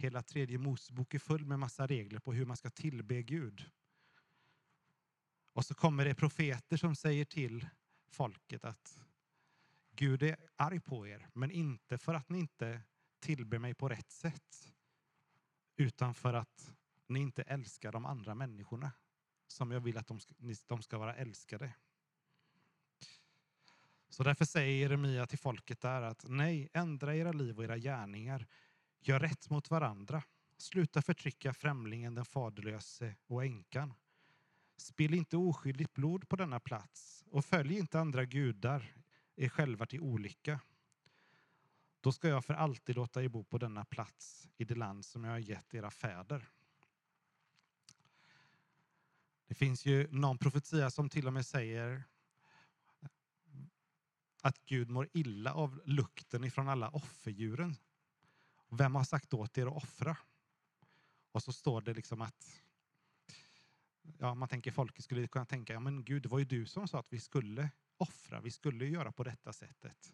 [0.00, 3.70] Hela tredje Mosebok är full med massa regler på hur man ska tillbe Gud.
[5.52, 7.68] Och så kommer det profeter som säger till
[8.08, 9.04] folket att
[9.90, 12.80] Gud är arg på er, men inte för att ni inte
[13.20, 14.72] tillber mig på rätt sätt,
[15.76, 16.72] utan för att
[17.06, 18.92] ni inte älskar de andra människorna
[19.46, 20.34] som jag vill att de ska,
[20.66, 21.74] de ska vara älskade.
[24.08, 28.46] Så därför säger Jeremia till folket där att nej, ändra era liv och era gärningar.
[29.00, 30.22] Gör rätt mot varandra.
[30.56, 33.94] Sluta förtrycka främlingen, den faderlöse och änkan.
[34.76, 38.94] Spill inte oskyldigt blod på denna plats och följ inte andra gudar
[39.36, 40.60] er själva till olycka.
[42.00, 45.24] Då ska jag för alltid låta er bo på denna plats i det land som
[45.24, 46.48] jag har gett era fäder.
[49.46, 52.04] Det finns ju någon profetia som till och med säger
[54.42, 57.76] att Gud mår illa av lukten ifrån alla offerdjuren.
[58.70, 60.16] Vem har sagt åt er att offra?
[61.32, 62.62] Och så står det liksom att
[64.18, 66.88] ja, man tänker folket skulle kunna tänka, ja men Gud, det var ju du som
[66.88, 70.12] sa att vi skulle offra, vi skulle göra på detta sättet.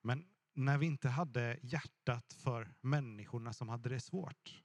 [0.00, 4.62] Men när vi inte hade hjärtat för människorna som hade det svårt.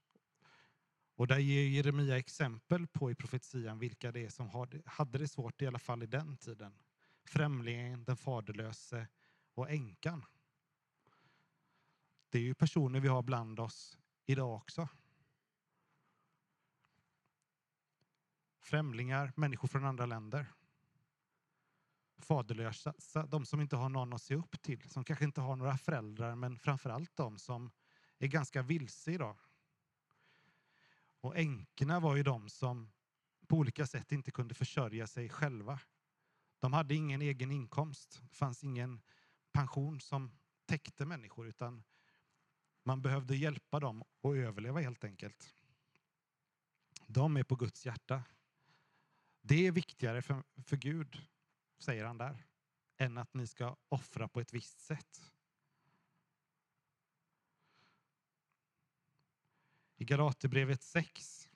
[1.15, 4.49] Och där ger Jeremia exempel på i profetian vilka det är som
[4.85, 6.73] hade det svårt, i alla fall i den tiden.
[7.23, 9.07] Främlingen, den faderlöse
[9.53, 10.25] och änkan.
[12.29, 14.87] Det är ju personer vi har bland oss idag också.
[18.59, 20.45] Främlingar, människor från andra länder.
[22.17, 22.93] Faderlösa,
[23.27, 26.35] de som inte har någon att se upp till, som kanske inte har några föräldrar,
[26.35, 27.71] men framförallt de som
[28.17, 29.37] är ganska vilse idag.
[31.21, 32.91] Och änkorna var ju de som
[33.47, 35.79] på olika sätt inte kunde försörja sig själva.
[36.59, 38.21] De hade ingen egen inkomst.
[38.29, 39.01] Det fanns ingen
[39.51, 40.31] pension som
[40.65, 41.83] täckte människor, utan
[42.89, 45.55] man behövde hjälpa dem att överleva helt enkelt.
[47.07, 48.23] De är på Guds hjärta.
[49.41, 51.21] Det är viktigare för, för Gud,
[51.79, 52.45] säger han där,
[52.97, 55.31] än att ni ska offra på ett visst sätt.
[59.95, 61.49] I Galaterbrevet 6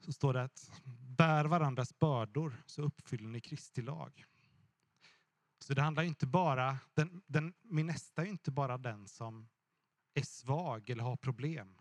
[0.00, 0.70] så står det att
[1.16, 4.24] bär varandras bördor så uppfyller ni Kristi lag.
[5.58, 9.48] Så det handlar inte bara, den, den, min nästa är inte bara den som
[10.18, 11.78] är svag eller har problem.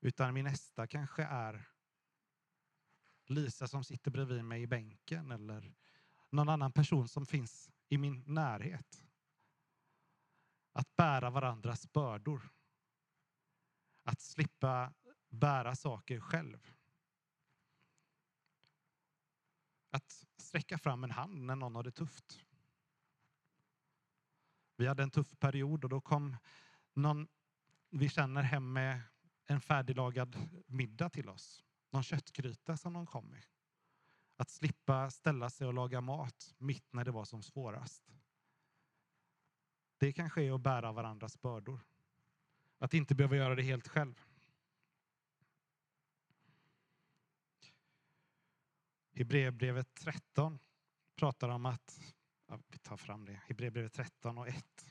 [0.00, 1.68] Utan min nästa kanske är
[3.26, 5.74] Lisa som sitter bredvid mig i bänken eller
[6.30, 9.04] någon annan person som finns i min närhet.
[10.72, 12.50] Att bära varandras bördor.
[14.02, 14.94] Att slippa
[15.28, 16.74] bära saker själv.
[19.90, 22.44] Att sträcka fram en hand när någon har det tufft.
[24.76, 26.36] Vi hade en tuff period och då kom
[26.98, 27.28] någon
[27.90, 29.00] vi känner hem med
[29.46, 30.36] en färdiglagad
[30.66, 31.64] middag till oss.
[31.90, 33.44] Någon köttgryta som de kom med.
[34.36, 38.12] Att slippa ställa sig och laga mat mitt när det var som svårast.
[39.98, 41.80] Det kanske är att bära varandras bördor.
[42.78, 44.24] Att inte behöva göra det helt själv.
[49.12, 50.58] Hebreerbrevet 13
[51.16, 52.00] pratar om att,
[52.46, 54.86] ja, vi tar fram det, Hebreerbrevet 13 och 1.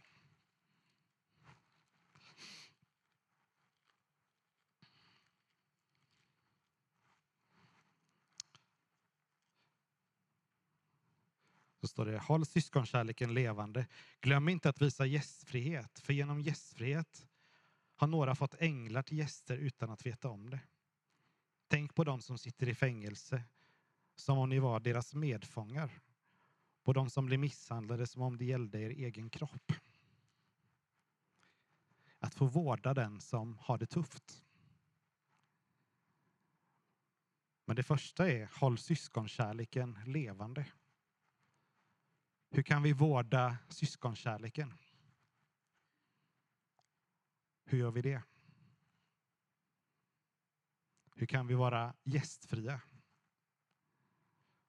[11.98, 13.88] Står det, håll syskonkärleken levande.
[14.22, 17.28] Glöm inte att visa gästfrihet, för genom gästfrihet
[17.96, 20.60] har några fått änglar till gäster utan att veta om det.
[21.68, 23.44] Tänk på dem som sitter i fängelse,
[24.16, 26.00] som om ni var deras medfångar.
[26.84, 29.72] På dem som blir misshandlade som om det gällde er egen kropp.
[32.20, 34.44] Att få vårda den som har det tufft.
[37.66, 40.66] Men det första är, håll syskonkärleken levande.
[42.50, 44.74] Hur kan vi vårda syskonkärleken?
[47.66, 48.24] Hur gör vi det?
[51.16, 52.82] Hur kan vi vara gästfria?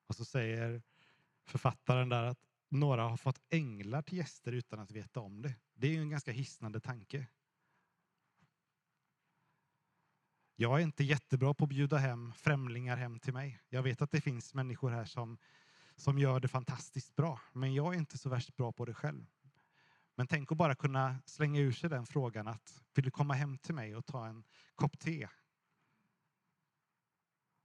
[0.06, 0.82] Och så säger
[1.44, 5.54] författaren där att några har fått änglar till gäster utan att veta om det.
[5.74, 7.26] Det är ju en ganska hisnande tanke.
[10.56, 13.60] Jag är inte jättebra på att bjuda hem främlingar hem till mig.
[13.68, 15.38] Jag vet att det finns människor här som,
[15.98, 19.26] som gör det fantastiskt bra, men jag är inte så värst bra på det själv.
[20.14, 23.58] Men tänk att bara kunna slänga ur sig den frågan att vill du komma hem
[23.58, 24.44] till mig och ta en
[24.74, 25.28] kopp te?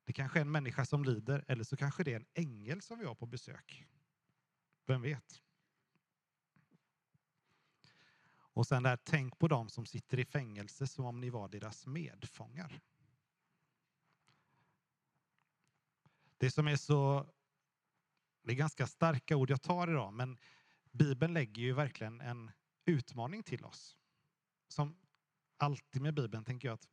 [0.05, 2.99] Det kanske är en människa som lider eller så kanske det är en ängel som
[2.99, 3.87] vi har på besök.
[4.85, 5.41] Vem vet?
[8.35, 11.87] Och sen där, tänk på dem som sitter i fängelse som om ni var deras
[11.87, 12.81] medfångar.
[16.37, 17.27] Det som är så,
[18.43, 20.37] det är ganska starka ord jag tar idag, men
[20.91, 22.51] Bibeln lägger ju verkligen en
[22.85, 23.97] utmaning till oss.
[24.67, 24.97] Som
[25.57, 26.87] alltid med Bibeln tänker jag att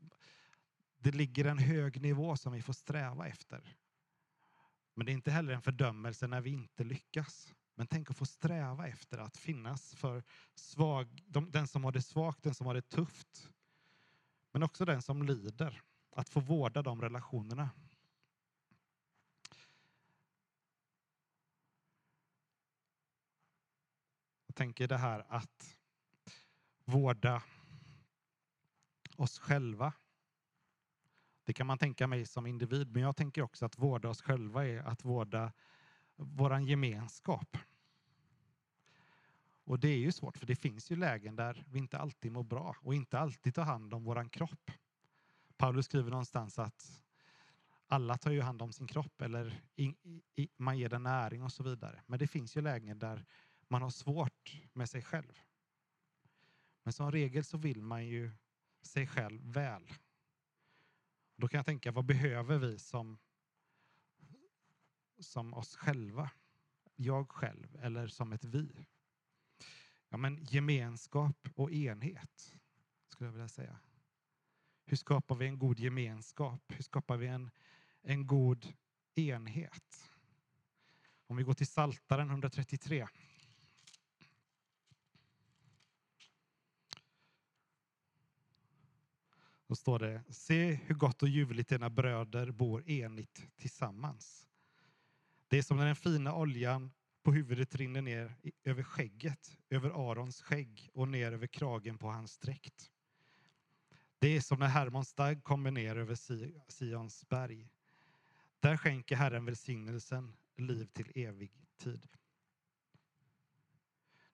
[0.98, 3.76] det ligger en hög nivå som vi får sträva efter.
[4.94, 7.54] Men det är inte heller en fördömelse när vi inte lyckas.
[7.74, 10.22] Men tänk att få sträva efter att finnas för
[10.54, 13.48] svag, den som har det svagt, den som har det tufft.
[14.52, 15.82] Men också den som lider.
[16.12, 17.70] Att få vårda de relationerna.
[24.60, 25.76] Tänker det här att
[26.84, 27.42] vårda
[29.16, 29.92] oss själva.
[31.44, 34.66] Det kan man tänka mig som individ, men jag tänker också att vårda oss själva
[34.66, 35.52] är att vårda
[36.16, 37.56] våran gemenskap.
[39.64, 42.44] Och det är ju svårt, för det finns ju lägen där vi inte alltid mår
[42.44, 44.70] bra och inte alltid tar hand om våran kropp.
[45.56, 47.02] Paulus skriver någonstans att
[47.86, 49.62] alla tar ju hand om sin kropp eller
[50.56, 52.02] man ger den näring och så vidare.
[52.06, 53.24] Men det finns ju lägen där
[53.70, 55.40] man har svårt med sig själv.
[56.82, 58.30] Men som regel så vill man ju
[58.82, 59.92] sig själv väl.
[61.36, 63.18] Då kan jag tänka, vad behöver vi som,
[65.18, 66.30] som oss själva?
[66.96, 68.86] Jag själv eller som ett vi?
[70.08, 72.58] Ja, men gemenskap och enhet
[73.08, 73.78] skulle jag vilja säga.
[74.84, 76.62] Hur skapar vi en god gemenskap?
[76.68, 77.50] Hur skapar vi en,
[78.02, 78.72] en god
[79.14, 80.10] enhet?
[81.26, 83.08] Om vi går till Saltaren 133
[89.70, 94.48] Då står det, se hur gott och ljuvligt dina bröder bor enigt tillsammans.
[95.48, 96.90] Det är som när den fina oljan
[97.22, 102.38] på huvudet rinner ner över skägget, över Arons skägg och ner över kragen på hans
[102.38, 102.90] dräkt.
[104.18, 106.14] Det är som när Hermons dag kommer ner över
[106.70, 107.68] Sions berg.
[108.60, 112.08] Där skänker Herren välsignelsen, liv till evig tid.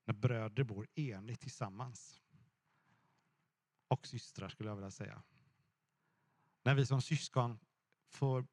[0.05, 2.21] När bröder bor enigt tillsammans
[3.89, 5.23] och systrar skulle jag vilja säga.
[6.63, 7.59] När vi som syskon
[8.09, 8.47] får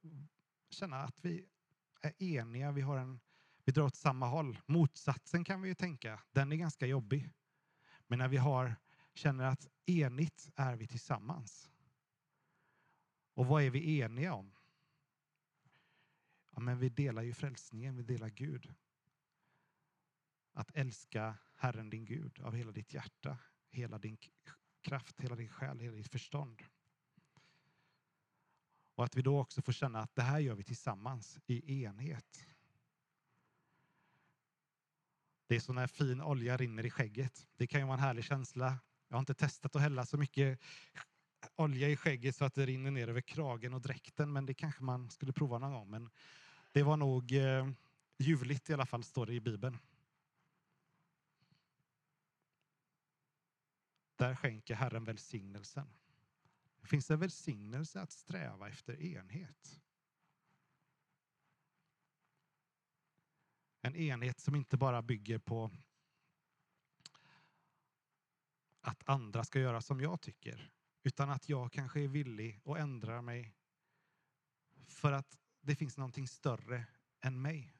[0.70, 1.46] känna att vi
[2.02, 3.20] är eniga, vi, har en,
[3.66, 4.60] vi drar åt samma håll.
[4.66, 7.30] Motsatsen kan vi ju tänka, den är ganska jobbig.
[8.08, 8.76] Men när vi har,
[9.14, 11.70] känner att enigt är vi tillsammans.
[13.34, 14.56] Och vad är vi eniga om?
[16.52, 18.74] Ja, men vi delar ju frälsningen, vi delar Gud.
[20.52, 23.38] Att älska Herren din Gud av hela ditt hjärta,
[23.70, 24.18] hela din
[24.84, 26.64] kraft, hela din själ, hela ditt förstånd.
[28.96, 32.46] Och att vi då också får känna att det här gör vi tillsammans i enhet.
[35.48, 37.48] Det är så när fin olja rinner i skägget.
[37.56, 38.80] Det kan ju vara en härlig känsla.
[39.08, 40.60] Jag har inte testat att hälla så mycket
[41.56, 44.84] olja i skägget så att det rinner ner över kragen och dräkten, men det kanske
[44.84, 45.90] man skulle prova någon gång.
[45.90, 46.10] Men
[46.72, 47.70] det var nog eh,
[48.18, 49.78] ljuvligt i alla fall, står det i Bibeln.
[54.16, 55.88] Där skänker Herren välsignelsen.
[56.82, 59.82] Det finns en välsignelse att sträva efter enhet.
[63.82, 65.72] En enhet som inte bara bygger på
[68.82, 70.72] att andra ska göra som jag tycker,
[71.04, 73.56] utan att jag kanske är villig att ändra mig
[74.88, 76.86] för att det finns någonting större
[77.20, 77.78] än mig.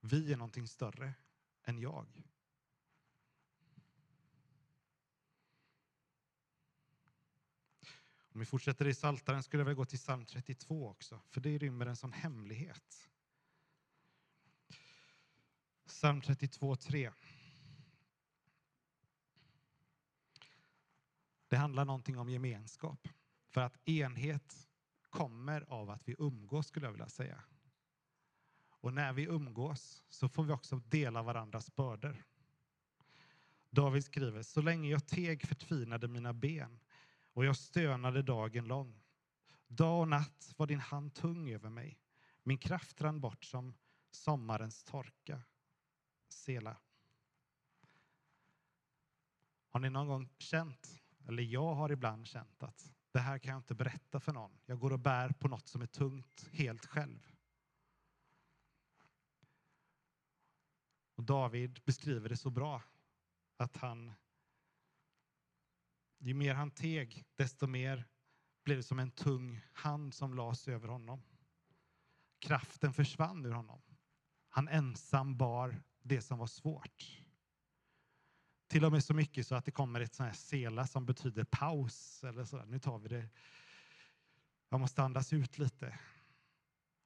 [0.00, 1.14] Vi är någonting större
[1.62, 2.22] än jag.
[8.40, 11.58] Om vi fortsätter i Saltaren skulle jag vilja gå till psalm 32 också, för det
[11.58, 13.08] rymmer en sån hemlighet.
[15.86, 17.12] Psalm 32, 3.
[21.48, 23.08] Det handlar någonting om gemenskap.
[23.48, 24.68] För att enhet
[25.10, 27.42] kommer av att vi umgås, skulle jag vilja säga.
[28.68, 32.24] Och när vi umgås så får vi också dela varandras bördor.
[33.70, 36.80] David skriver, så länge jag teg förtvinade mina ben
[37.32, 39.02] och jag stönade dagen lång.
[39.66, 41.98] Dag och natt var din hand tung över mig.
[42.42, 43.74] Min kraft rann bort som
[44.10, 45.42] sommarens torka.
[46.28, 46.76] Sela.
[49.68, 53.58] Har ni någon gång känt, eller jag har ibland känt att det här kan jag
[53.58, 54.58] inte berätta för någon.
[54.66, 57.30] Jag går och bär på något som är tungt helt själv.
[61.14, 62.82] Och David beskriver det så bra
[63.56, 64.12] att han
[66.28, 68.04] ju mer han teg, desto mer
[68.64, 71.22] blev det som en tung hand som lades över honom.
[72.38, 73.82] Kraften försvann ur honom.
[74.48, 77.20] Han ensam bar det som var svårt.
[78.68, 81.44] Till och med så mycket så att det kommer ett sånt här sela som betyder
[81.44, 82.24] paus.
[82.24, 82.64] Eller så.
[82.64, 83.28] Nu tar vi det.
[84.68, 85.98] Jag måste andas ut lite.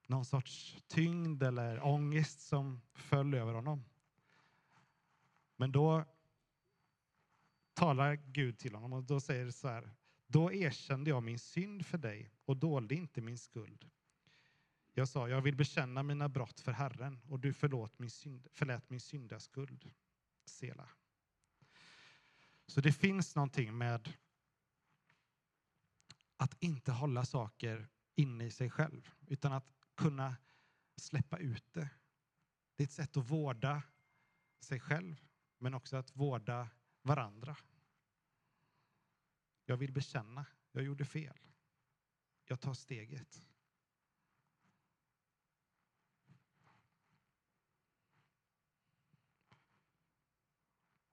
[0.07, 3.85] Någon sorts tyngd eller ångest som föll över honom.
[5.57, 6.05] Men då
[7.75, 9.91] talar Gud till honom och då säger det så här.
[10.27, 13.91] Då erkände jag min synd för dig och dolde inte min skuld.
[14.93, 18.91] Jag sa, jag vill bekänna mina brott för Herren och du förlåt min synd, förlät
[18.91, 19.93] min syndaskuld.
[20.47, 20.89] Sela.
[22.67, 24.13] Så det finns någonting med
[26.37, 29.67] att inte hålla saker inne i sig själv, utan att
[29.97, 30.37] kunna
[30.97, 31.89] släppa ut det.
[32.77, 33.83] Det är ett sätt att vårda
[34.61, 35.25] sig själv,
[35.59, 36.69] men också att vårda
[37.05, 37.57] varandra.
[39.65, 41.39] Jag vill bekänna, jag gjorde fel.
[42.45, 43.43] Jag tar steget.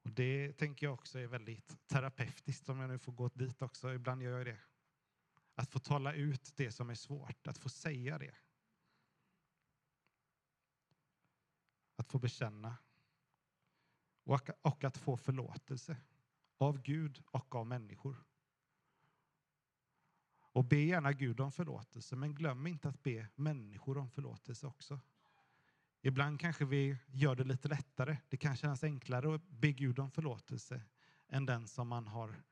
[0.02, 3.94] Och Det tänker jag också är väldigt terapeutiskt, om jag nu får gå dit också.
[3.94, 4.62] Ibland gör jag det.
[5.56, 8.36] Att få tala ut det som är svårt, att få säga det.
[11.96, 12.78] Att få bekänna.
[14.24, 15.98] Och, att få förlåtelse
[16.58, 18.24] av Gud och av människor.
[20.54, 25.00] Och be gärna Gud om förlåtelse, men glöm inte att be människor om förlåtelse också.
[26.02, 28.18] Ibland kanske vi gör det lite lättare.
[28.30, 30.82] Det kan kännas enklare att be Gud om förlåtelse
[31.28, 32.44] än den som man har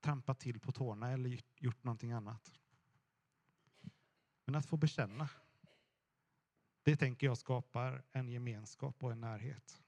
[0.00, 2.58] trampat till på tårna eller gjort någonting annat.
[4.44, 5.28] Men att få bekänna,
[6.82, 9.82] det tänker jag skapar en gemenskap och en närhet.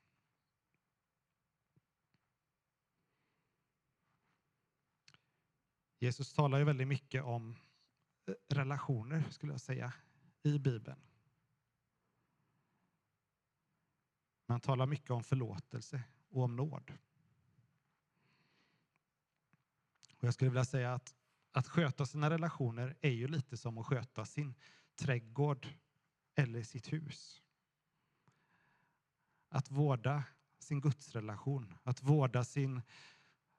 [5.99, 7.57] Jesus talar ju väldigt mycket om
[8.27, 9.93] eh, relationer, skulle jag säga,
[10.43, 11.01] i Bibeln.
[14.47, 16.93] Han talar mycket om förlåtelse och om nåd.
[20.17, 21.15] Och jag skulle vilja säga att
[21.53, 24.55] att sköta sina relationer är ju lite som att sköta sin
[24.95, 25.69] trädgård
[26.35, 27.43] eller sitt hus.
[29.49, 30.25] Att vårda
[30.59, 32.83] sin gudsrelation, att vårda sin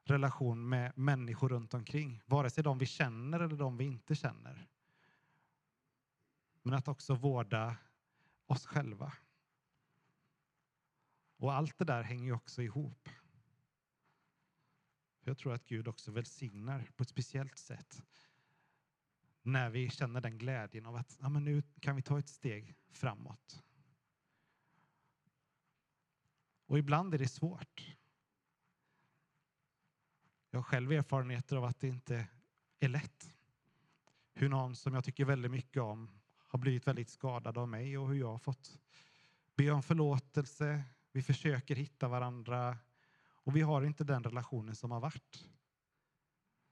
[0.04, 4.68] relation med människor runt omkring, vare sig de vi känner eller de vi inte känner.
[6.62, 7.78] Men att också vårda
[8.46, 9.14] oss själva.
[11.38, 13.10] Och allt det där hänger ju också ihop.
[15.22, 18.04] För jag tror att Gud också välsignar på ett speciellt sätt
[19.42, 22.76] när vi känner den glädjen av att ja, men nu kan vi ta ett steg
[22.92, 23.64] framåt.
[26.66, 27.99] Och ibland är det svårt.
[30.52, 32.28] Jag har själv erfarenheter av att det inte
[32.80, 33.36] är lätt.
[34.34, 36.10] Hur någon som jag tycker väldigt mycket om
[36.48, 38.78] har blivit väldigt skadad av mig och hur jag har fått
[39.56, 42.78] be om förlåtelse, vi försöker hitta varandra
[43.44, 45.46] och vi har inte den relationen som har varit.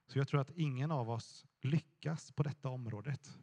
[0.07, 3.38] Så jag tror att ingen av oss lyckas på detta området.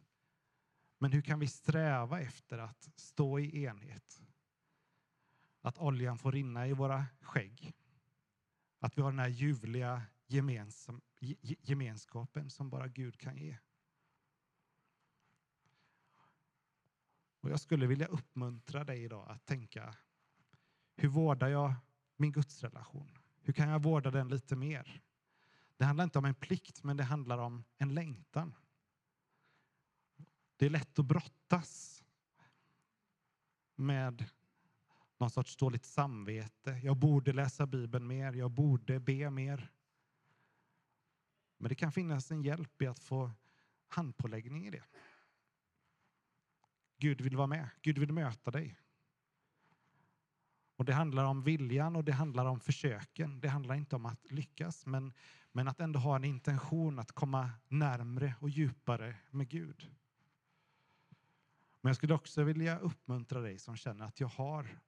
[0.97, 4.21] Men hur kan vi sträva efter att stå i enhet?
[5.61, 7.73] Att oljan får rinna i våra skägg.
[8.79, 11.01] Att vi har den här ljuvliga gemensam,
[11.61, 13.57] gemenskapen som bara Gud kan ge.
[17.39, 19.95] Och jag skulle vilja uppmuntra dig idag att tänka,
[20.95, 21.73] hur vårdar jag
[22.15, 23.17] min gudsrelation?
[23.41, 25.01] Hur kan jag vårda den lite mer?
[25.77, 28.53] Det handlar inte om en plikt, men det handlar om en längtan.
[30.57, 32.03] Det är lätt att brottas
[33.75, 34.29] med
[35.17, 36.79] någon sorts dåligt samvete.
[36.83, 39.71] Jag borde läsa Bibeln mer, jag borde be mer.
[41.57, 43.31] Men det kan finnas en hjälp i att få
[43.87, 44.83] handpåläggning i det.
[46.97, 48.79] Gud vill vara med, Gud vill möta dig.
[50.75, 53.39] Och Det handlar om viljan och det handlar om försöken.
[53.39, 55.13] Det handlar inte om att lyckas, men,
[55.51, 59.95] men att ändå ha en intention att komma närmre och djupare med Gud.
[61.81, 64.79] Men jag skulle också vilja uppmuntra dig som känner att jag har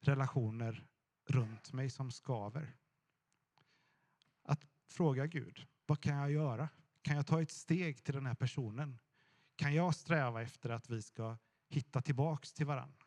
[0.00, 0.86] relationer
[1.26, 2.76] runt mig som skaver.
[4.42, 6.68] Att fråga Gud, vad kan jag göra?
[7.02, 8.98] Kan jag ta ett steg till den här personen?
[9.56, 11.36] Kan jag sträva efter att vi ska
[11.68, 13.06] hitta tillbaks till varandra?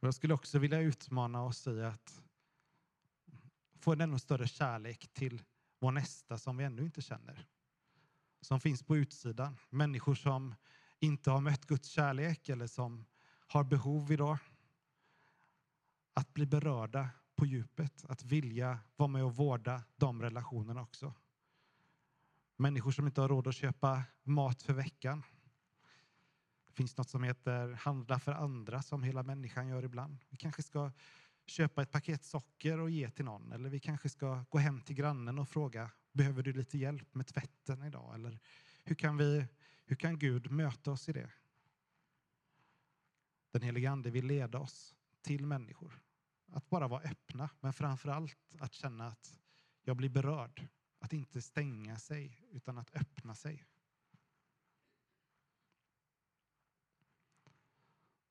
[0.00, 2.22] Jag skulle också vilja utmana oss i att
[3.80, 5.42] få en ännu större kärlek till
[5.78, 7.46] vår nästa som vi ännu inte känner.
[8.40, 9.56] Som finns på utsidan.
[9.70, 10.54] Människor som
[10.98, 13.04] inte har mött Guds kärlek eller som
[13.46, 14.38] har behov idag.
[16.14, 17.08] Att bli berörda
[17.38, 21.14] på djupet, att vilja vara med och vårda de relationerna också.
[22.56, 25.22] Människor som inte har råd att köpa mat för veckan.
[26.66, 30.24] Det finns något som heter handla för andra som hela människan gör ibland.
[30.28, 30.92] Vi kanske ska
[31.46, 33.52] köpa ett paket socker och ge till någon.
[33.52, 37.26] Eller vi kanske ska gå hem till grannen och fråga, behöver du lite hjälp med
[37.26, 38.14] tvätten idag?
[38.14, 38.38] Eller
[38.84, 39.46] hur kan, vi,
[39.86, 41.30] hur kan Gud möta oss i det?
[43.50, 46.00] Den helige Ande vill leda oss till människor.
[46.52, 49.40] Att bara vara öppna, men framför allt att känna att
[49.82, 50.68] jag blir berörd.
[50.98, 53.64] Att inte stänga sig, utan att öppna sig.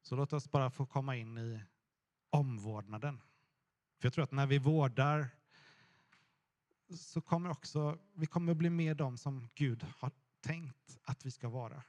[0.02, 1.64] Så låt oss bara få komma in i
[2.30, 3.22] omvårdnaden.
[4.00, 5.30] För jag tror att när vi vårdar
[6.96, 11.50] så kommer också, vi kommer bli mer de som Gud har tänkt att vi ska
[11.50, 11.84] vara.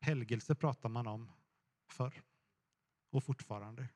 [0.00, 1.30] Helgelse pratar man om
[1.86, 2.22] förr
[3.12, 3.88] och fortfarande.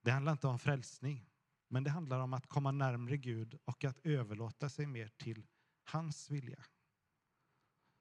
[0.00, 1.30] Det handlar inte om frälsning,
[1.68, 5.46] men det handlar om att komma närmre Gud och att överlåta sig mer till
[5.84, 6.64] hans vilja.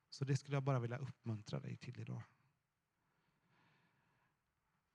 [0.10, 2.24] Så det skulle jag bara vilja uppmuntra dig till idag.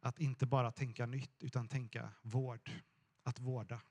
[0.01, 2.71] Att inte bara tänka nytt, utan tänka vård.
[3.23, 3.83] Att vårda.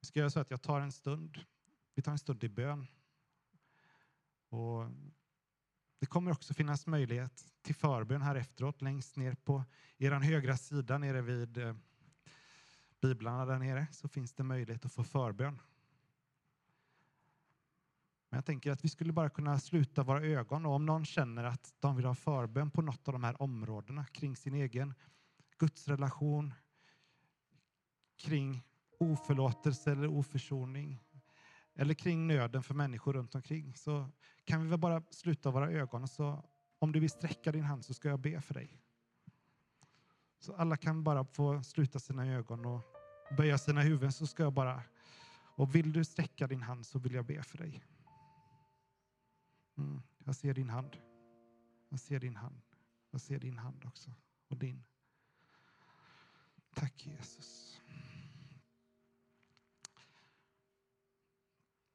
[0.00, 1.44] Vi ska göra så att jag tar en stund.
[1.94, 2.86] Vi tar en stund i bön.
[4.48, 4.90] Och
[6.00, 9.64] det kommer också finnas möjlighet till förbön här efteråt, längst ner på
[9.98, 11.74] er högra sida, nere vid eh,
[13.00, 15.60] biblarna där nere, så finns det möjlighet att få förbön.
[18.28, 21.44] Men jag tänker att vi skulle bara kunna sluta våra ögon och om någon känner
[21.44, 24.94] att de vill ha förbön på något av de här områdena kring sin egen
[25.58, 26.54] gudsrelation,
[28.16, 28.62] kring
[28.98, 31.00] oförlåtelse eller oförsoning
[31.80, 34.08] eller kring nöden för människor runt omkring så
[34.44, 36.44] kan vi väl bara sluta våra ögon och så
[36.78, 38.82] om du vill sträcka din hand så ska jag be för dig.
[40.38, 42.82] Så alla kan bara få sluta sina ögon och
[43.36, 44.82] böja sina huvuden så ska jag bara
[45.56, 47.84] och vill du sträcka din hand så vill jag be för dig.
[49.78, 50.96] Mm, jag ser din hand.
[51.88, 52.62] Jag ser din hand.
[53.10, 54.10] Jag ser din hand också.
[54.48, 54.84] Och din.
[56.74, 57.79] Tack Jesus.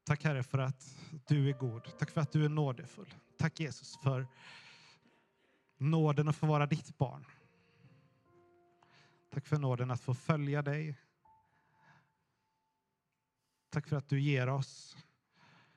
[0.06, 0.96] Tack Herre för att
[1.28, 1.98] du är god.
[1.98, 3.14] Tack för att du är nådefull.
[3.38, 4.26] Tack Jesus för
[5.78, 7.24] nåden att få vara ditt barn.
[9.32, 10.98] Tack för nåden att få följa dig.
[13.70, 14.96] Tack för att du ger oss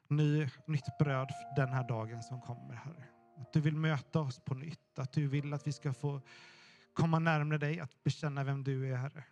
[0.08, 3.04] ny, nytt bröd den här dagen som kommer, Herre.
[3.38, 6.22] Att du vill möta oss på nytt, att du vill att vi ska få
[6.94, 9.24] komma närmare dig, att bekänna vem du är, Herre.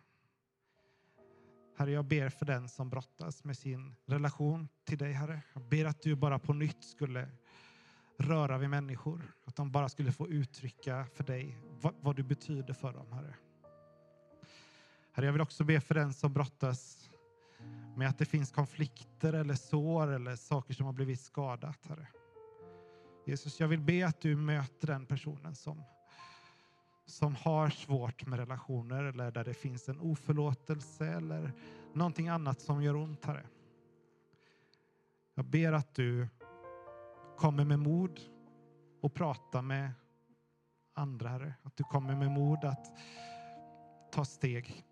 [1.78, 5.42] Herre, jag ber för den som brottas med sin relation till dig, Herre.
[5.54, 7.30] Jag ber att du bara på nytt skulle
[8.18, 9.22] röra vid människor.
[9.46, 13.36] Att de bara skulle få uttrycka för dig vad, vad du betyder för dem, Herre.
[15.12, 17.10] Herre, jag vill också be för den som brottas
[17.96, 22.08] med att det finns konflikter eller sår eller saker som har blivit skadat, Herre.
[23.26, 25.84] Jesus, jag vill be att du möter den personen som,
[27.08, 31.52] som har svårt med relationer eller där det finns en oförlåtelse eller
[31.94, 33.48] någonting annat som gör ont, Herre.
[35.36, 36.28] Jag ber att du
[37.38, 38.20] kommer med mod
[39.02, 39.92] och prata med
[40.94, 41.54] andra, Herre.
[41.64, 42.98] Att du kommer med mod att
[44.12, 44.86] ta steg.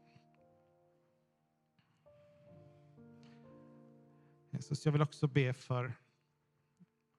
[4.52, 5.94] Jesus, jag vill också be för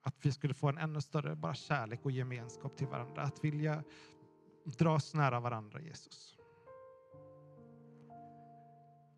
[0.01, 3.21] att vi skulle få en ännu större bara kärlek och gemenskap till varandra.
[3.21, 3.83] Att vilja
[4.75, 6.37] dras nära varandra, Jesus.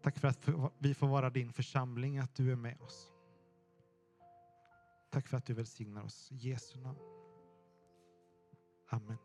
[0.01, 3.13] Tack för att vi får vara din församling, att du är med oss.
[5.09, 6.31] Tack för att du välsignar oss.
[6.31, 6.99] I Jesu namn.
[8.89, 9.17] Amen.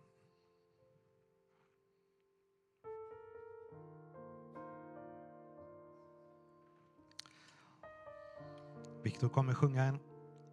[9.02, 9.98] Viktor kommer sjunga en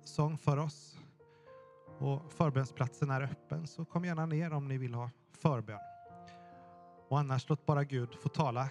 [0.03, 0.99] sång för oss.
[1.99, 5.79] Och förbönsplatsen är öppen, så kom gärna ner om ni vill ha förbön.
[7.09, 8.69] Och annars låt bara Gud få tala.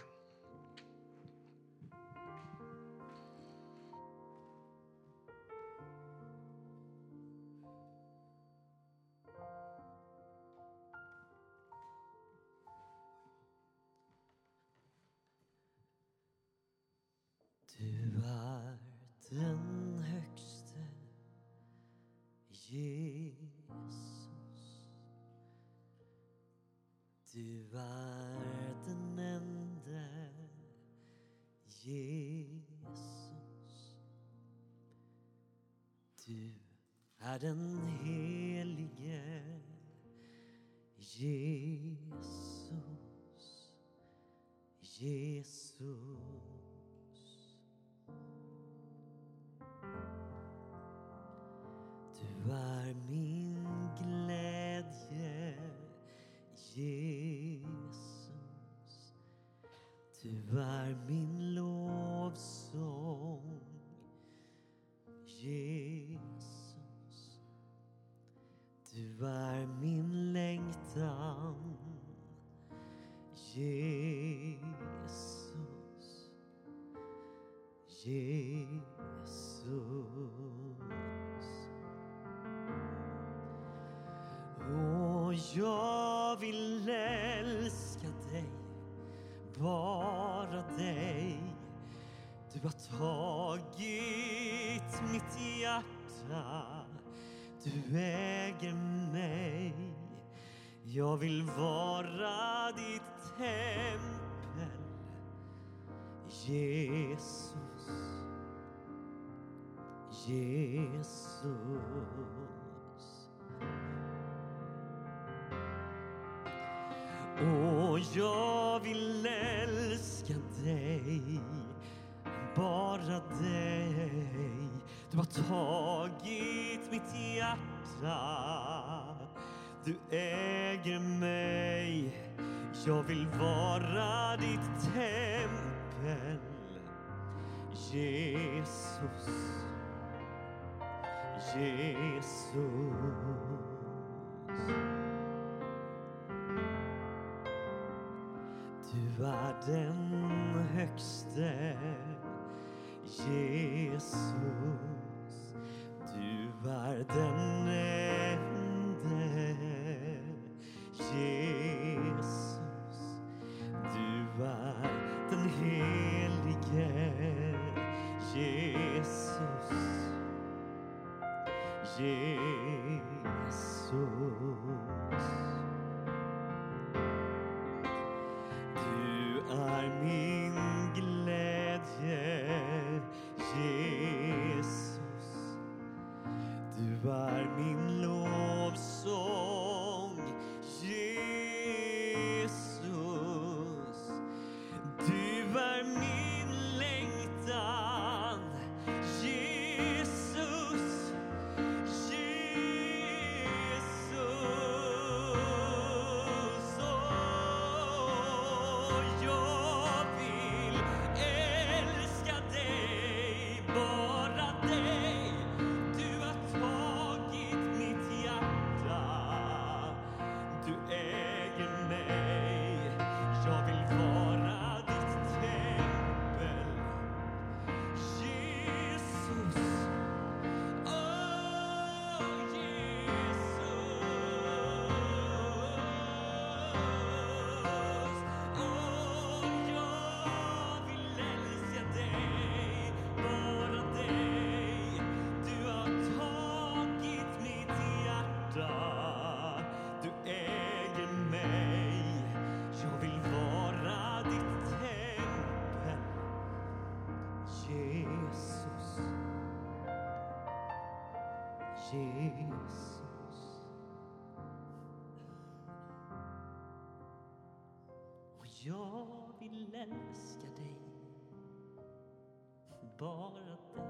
[273.00, 273.84] bara dig.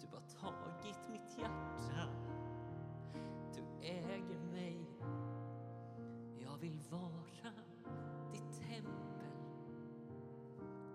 [0.00, 2.08] Du har tagit mitt hjärta.
[3.54, 4.86] Du äger mig.
[6.38, 7.52] Jag vill vara
[8.32, 9.34] ditt tempel,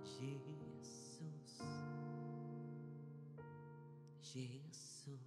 [0.03, 1.61] Jesus.
[4.21, 5.19] Jesus.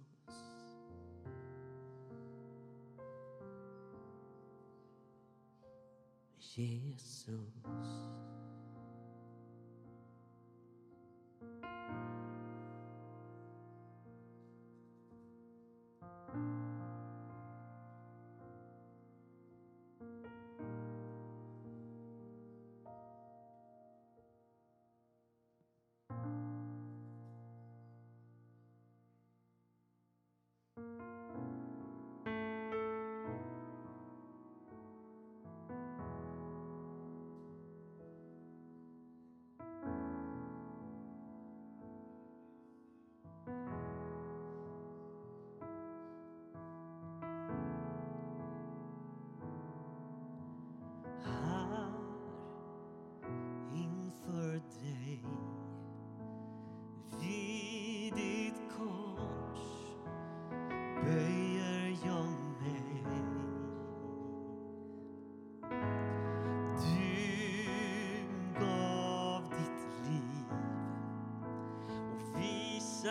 [6.55, 8.02] Jesus.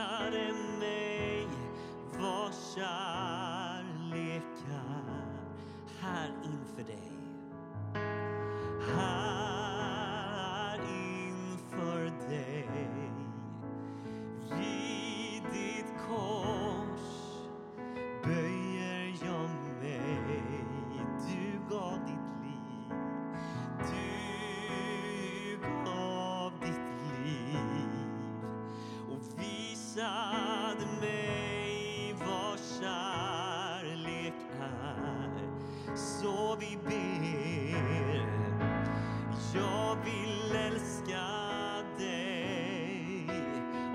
[0.03, 0.62] pensar en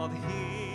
[0.08, 0.67] called here.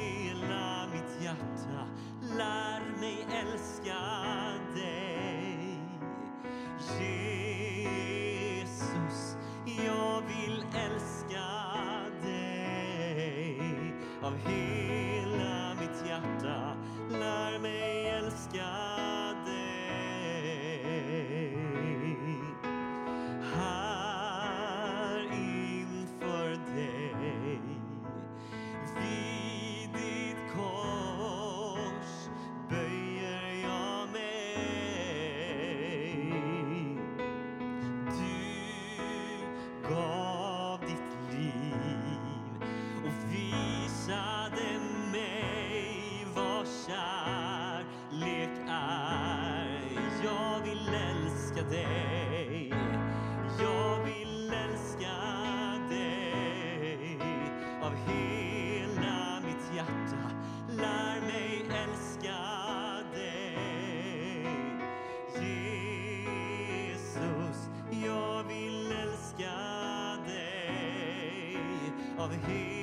[72.24, 72.82] of the heat.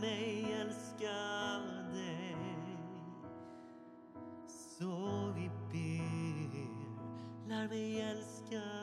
[0.00, 2.36] mig älskar dig.
[4.48, 8.77] Så vi ber, lär mig älska dig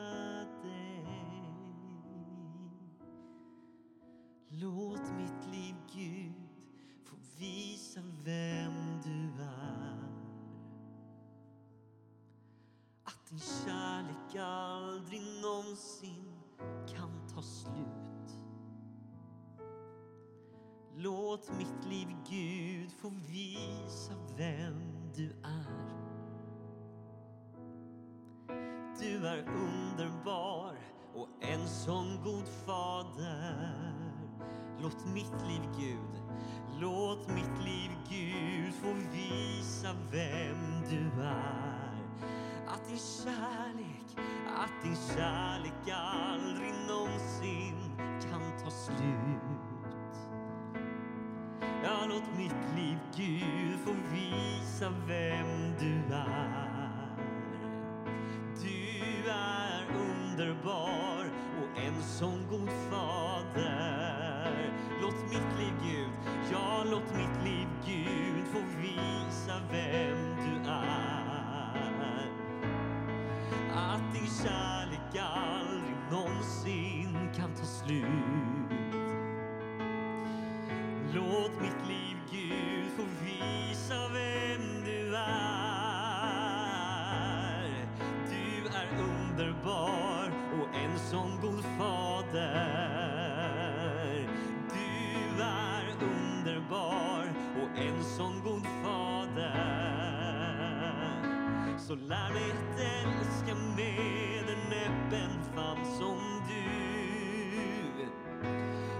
[101.86, 108.06] Så lär mig att älska med en öppen famn som du.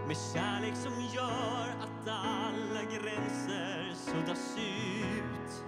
[0.07, 5.65] Med kärlek som gör att alla gränser suddas ut.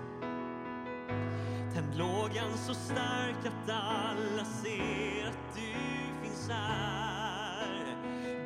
[1.74, 5.74] Tänd lågan så stark att alla ser att du
[6.22, 7.96] finns här.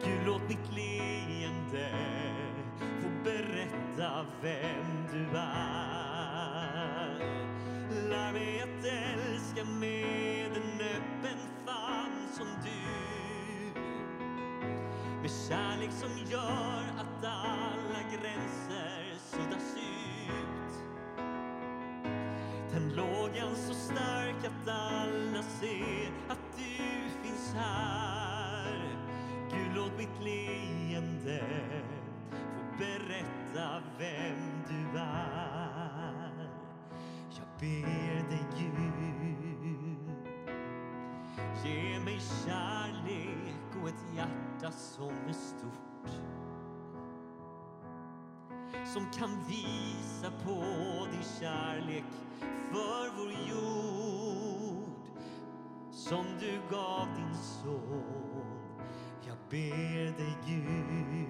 [0.05, 1.91] Gud, låt mitt leende
[2.79, 5.52] få berätta vem du är.
[15.23, 20.75] Med kärlek som gör att alla gränser suddas ut.
[22.73, 26.83] Tänd lågan så stark att alla ser att du
[27.23, 28.97] finns här.
[29.51, 31.45] Gud, låt mitt leende
[32.31, 36.51] få berätta vem du är.
[37.31, 40.17] Jag ber dig Gud,
[41.65, 46.11] ge mig kärlek och ett hjärta som är stort.
[48.95, 50.65] Som kan visa på
[51.13, 52.05] din kärlek
[52.41, 55.19] för vår jord.
[55.91, 58.45] Som du gav din son.
[59.27, 61.23] Jag ber dig Gud.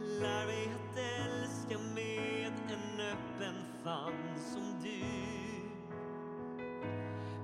[0.00, 3.54] Lär mig att älska med en öppen
[3.84, 5.04] famn som du.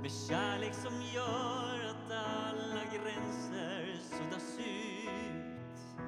[0.03, 2.50] Med kärlek som gör att alla
[3.05, 6.05] gränser suddas ut.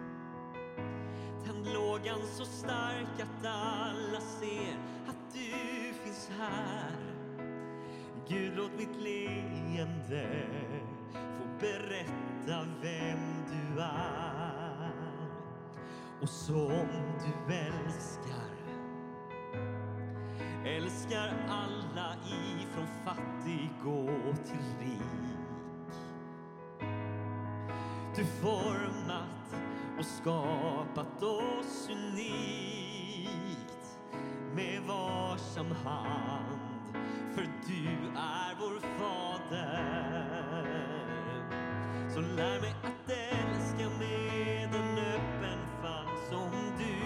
[1.44, 4.76] Tänd lågan så stark att alla ser
[5.08, 6.96] att du finns här.
[8.28, 10.46] Gud, låt mitt leende
[11.14, 14.92] få berätta vem du är.
[16.20, 16.88] Och som
[17.24, 18.52] du älskar
[20.64, 24.06] älskar alla ifrån fattig gå
[24.44, 25.31] till rik.
[28.16, 29.54] Du format
[29.98, 32.38] och skapat oss unikt
[34.54, 36.96] med varsam hand,
[37.34, 40.32] för du är vår fader.
[42.14, 47.02] Så lär mig att älska med en öppen famn som du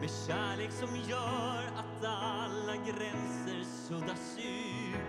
[0.00, 5.08] med kärlek som gör att alla gränser suddas ut.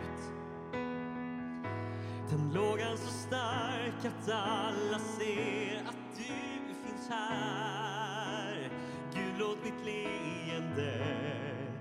[2.30, 2.54] Den
[2.90, 8.70] lågan så stark att alla ser att du finns här.
[9.14, 10.94] Gud, låt mitt leende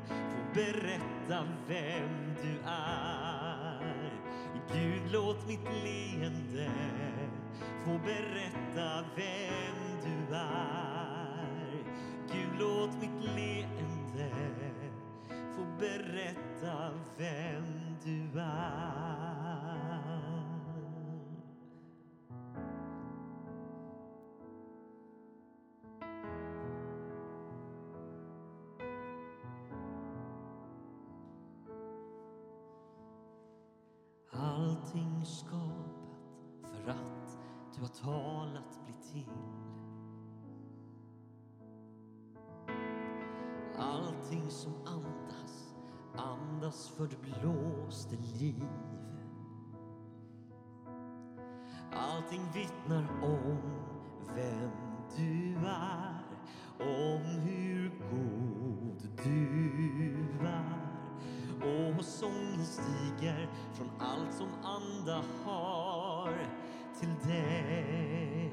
[0.08, 4.10] få berätta vem du är.
[4.72, 6.70] Gud, låt mitt leende
[7.84, 11.84] få berätta vem du är.
[12.32, 14.30] Gud, låt mitt leende
[15.56, 19.27] få berätta vem du är.
[34.58, 36.18] Allting skapat
[36.62, 37.38] för att
[37.74, 39.28] du har talat bli till.
[43.78, 45.74] Allting som andas,
[46.16, 48.66] andas för det blåste liv.
[51.92, 53.58] Allting vittnar om
[54.34, 54.70] vem
[55.16, 56.24] du är,
[56.80, 60.87] om hur god du är
[61.62, 66.32] och sången stiger från allt som anda har
[67.00, 68.52] till dig.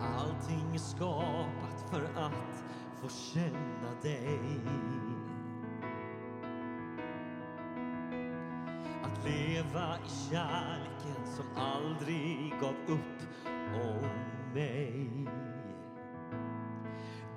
[0.00, 2.64] Allting är skapat för att
[3.00, 4.40] få känna dig.
[9.02, 13.28] Att leva i kärleken som aldrig gav upp
[13.74, 14.08] om
[14.54, 15.10] mig.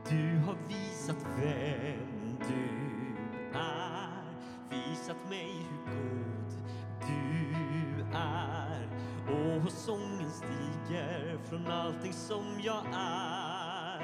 [0.09, 4.23] Du har visat vem du är,
[4.69, 6.53] visat mig hur god
[7.01, 8.87] du är.
[9.27, 13.99] Och sången stiger från allting som jag är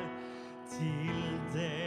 [0.70, 1.85] till dig.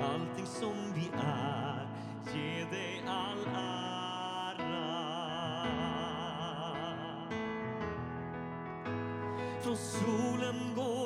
[0.01, 1.87] Allting som vi är,
[2.33, 3.81] ge dig all ära.
[9.61, 11.00] Från solen går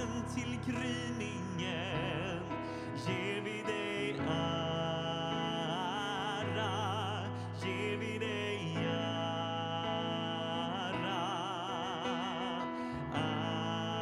[0.00, 2.40] morgonen till gryningen
[3.06, 4.32] ger vi dig ära,
[7.62, 8.90] ger vi dig ära.
[13.14, 13.98] Ära,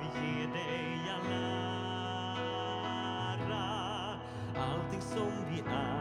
[0.00, 1.26] vi ger dig all
[3.50, 3.66] ära.
[4.56, 5.91] Allting som vi är,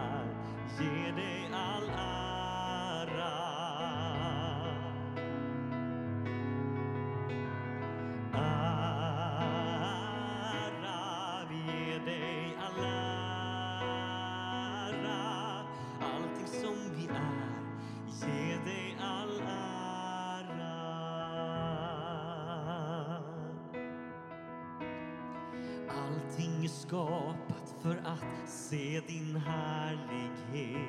[26.41, 30.81] Allting är skapat för att se din härlighet.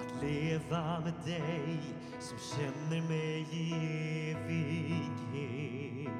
[0.00, 1.78] Att leva med dig
[2.20, 3.72] som känner mig i
[4.30, 6.12] evighet.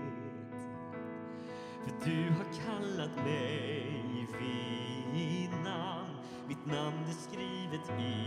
[1.85, 6.17] För du har kallat mig vid namn.
[6.49, 8.26] Mitt namn är skrivet i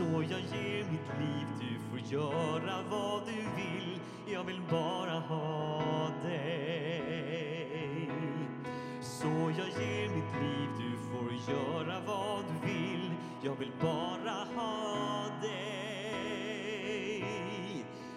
[0.00, 4.00] Så jag ger mitt liv, du får göra vad du vill.
[4.32, 8.10] Jag vill bara ha dig.
[9.00, 13.10] Så jag ger mitt liv, du får göra vad du vill.
[13.42, 16.74] Jag vill bara ha dig.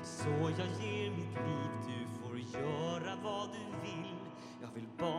[0.04, 4.16] Så jag ger mitt liv, du får göra vad du vill.
[4.62, 5.13] Jag vill bara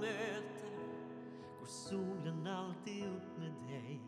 [0.00, 0.58] möter
[1.58, 4.00] går solen alltid upp med dig.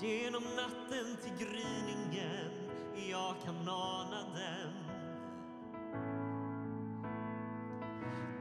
[0.00, 2.70] Genom natten till gryningen,
[3.10, 4.86] jag kan ana den.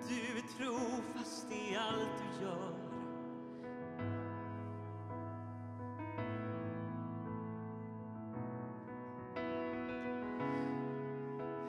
[0.08, 2.76] Du är trofast i allt du gör.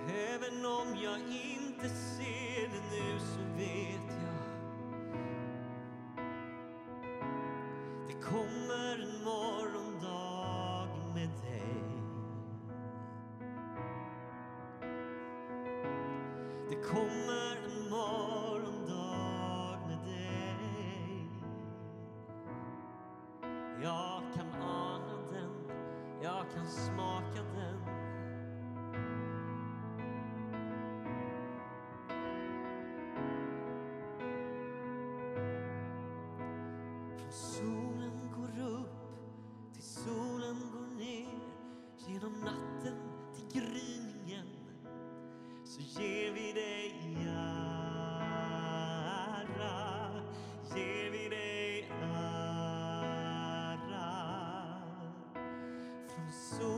[0.09, 2.16] Även om jag inte ser
[2.91, 4.43] nu så vet jag.
[8.09, 11.83] Det kommer en morgondag med dig.
[16.71, 17.56] Det kommer
[56.37, 56.76] so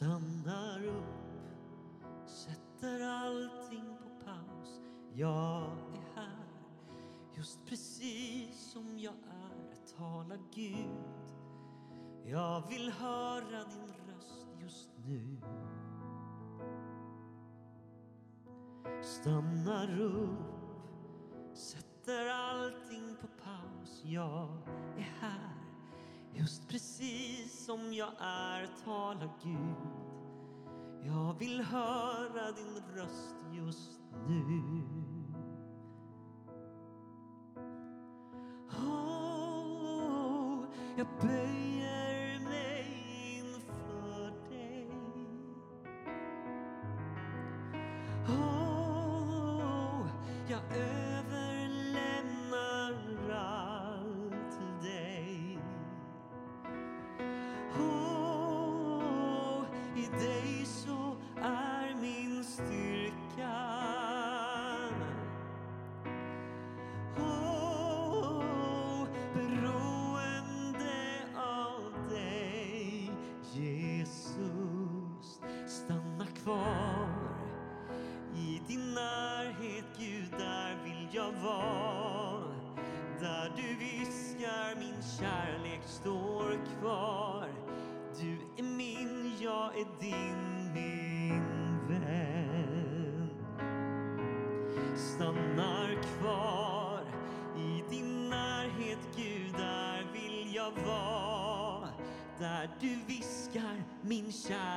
[0.00, 4.80] Stannar upp, sätter allting på paus.
[5.12, 5.62] Jag
[5.94, 6.46] är här,
[7.34, 9.96] just precis som jag är.
[9.96, 11.34] Tala Gud,
[12.24, 15.36] jag vill höra din röst just nu.
[19.02, 24.02] Stannar upp, sätter allting på paus.
[24.04, 24.48] Jag
[24.96, 25.39] är här
[26.40, 29.76] Just precis som jag är, tala Gud.
[31.04, 34.82] Jag vill höra din röst just nu.
[38.70, 40.64] Oh,
[40.96, 41.39] jag ber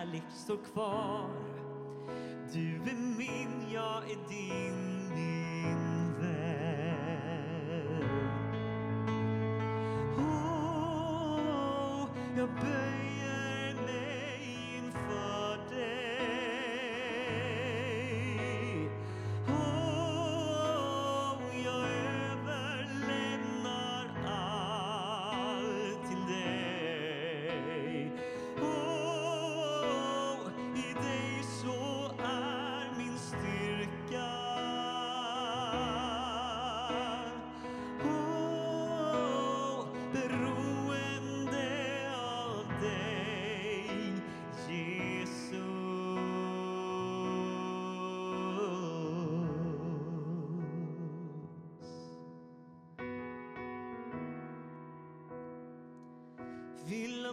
[0.03, 1.29] kärlek står kvar.
[2.53, 6.43] Du är min, jag är din, min vän.
[10.17, 12.07] Oh,
[12.37, 12.49] jag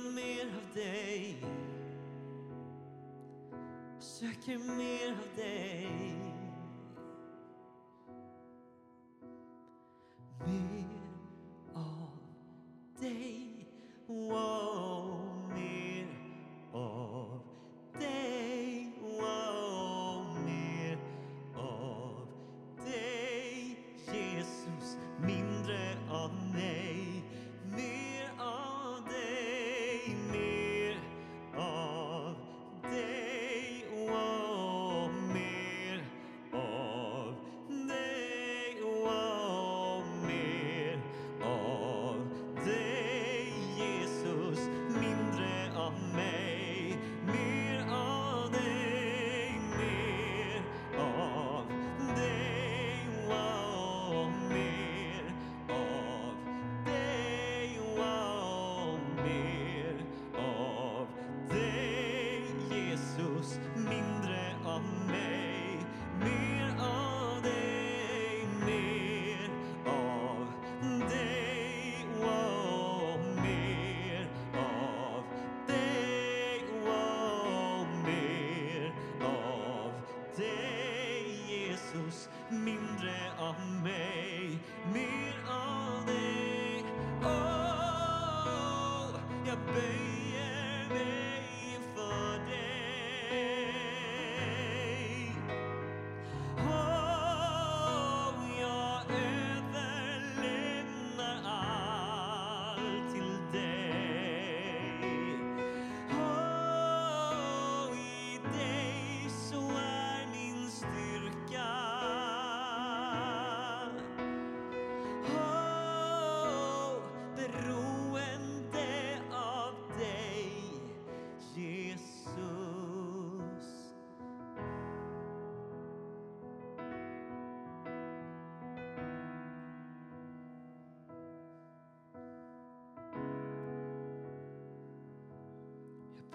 [0.04, 1.36] jag mer av dig.
[3.98, 6.19] Söker mer av dig.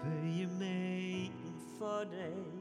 [0.02, 2.55] pay your maiden for day.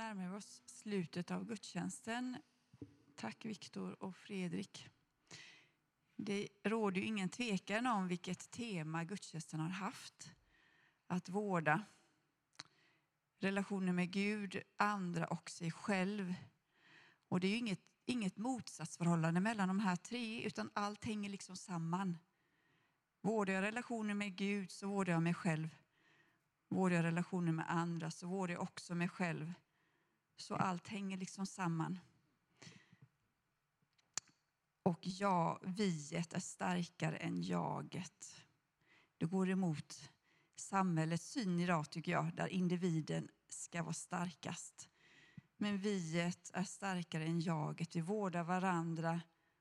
[0.00, 2.36] Närmar vi oss slutet av gudstjänsten.
[3.16, 4.88] Tack Viktor och Fredrik.
[6.16, 10.32] Det råder ju ingen tvekan om vilket tema gudstjänsten har haft.
[11.06, 11.84] Att vårda
[13.38, 16.34] relationen med Gud, andra och sig själv.
[17.28, 21.56] Och det är ju inget, inget motsatsförhållande mellan de här tre, utan allt hänger liksom
[21.56, 22.18] samman.
[23.20, 25.68] Vårdar jag relationen med Gud så vårdar jag mig själv.
[26.68, 29.52] Vårdar jag relationen med andra så vårdar jag också mig själv.
[30.40, 31.98] Så allt hänger liksom samman.
[34.82, 38.44] Och ja, viet är starkare än jaget.
[39.18, 40.10] Det går emot
[40.56, 44.88] samhällets syn idag tycker jag, där individen ska vara starkast.
[45.56, 47.96] Men viet är starkare än jaget.
[47.96, 49.20] Vi vårdar varandra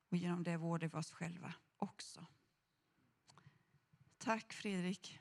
[0.10, 2.26] och genom det vårdar vi oss själva också.
[4.18, 5.20] Tack Fredrik.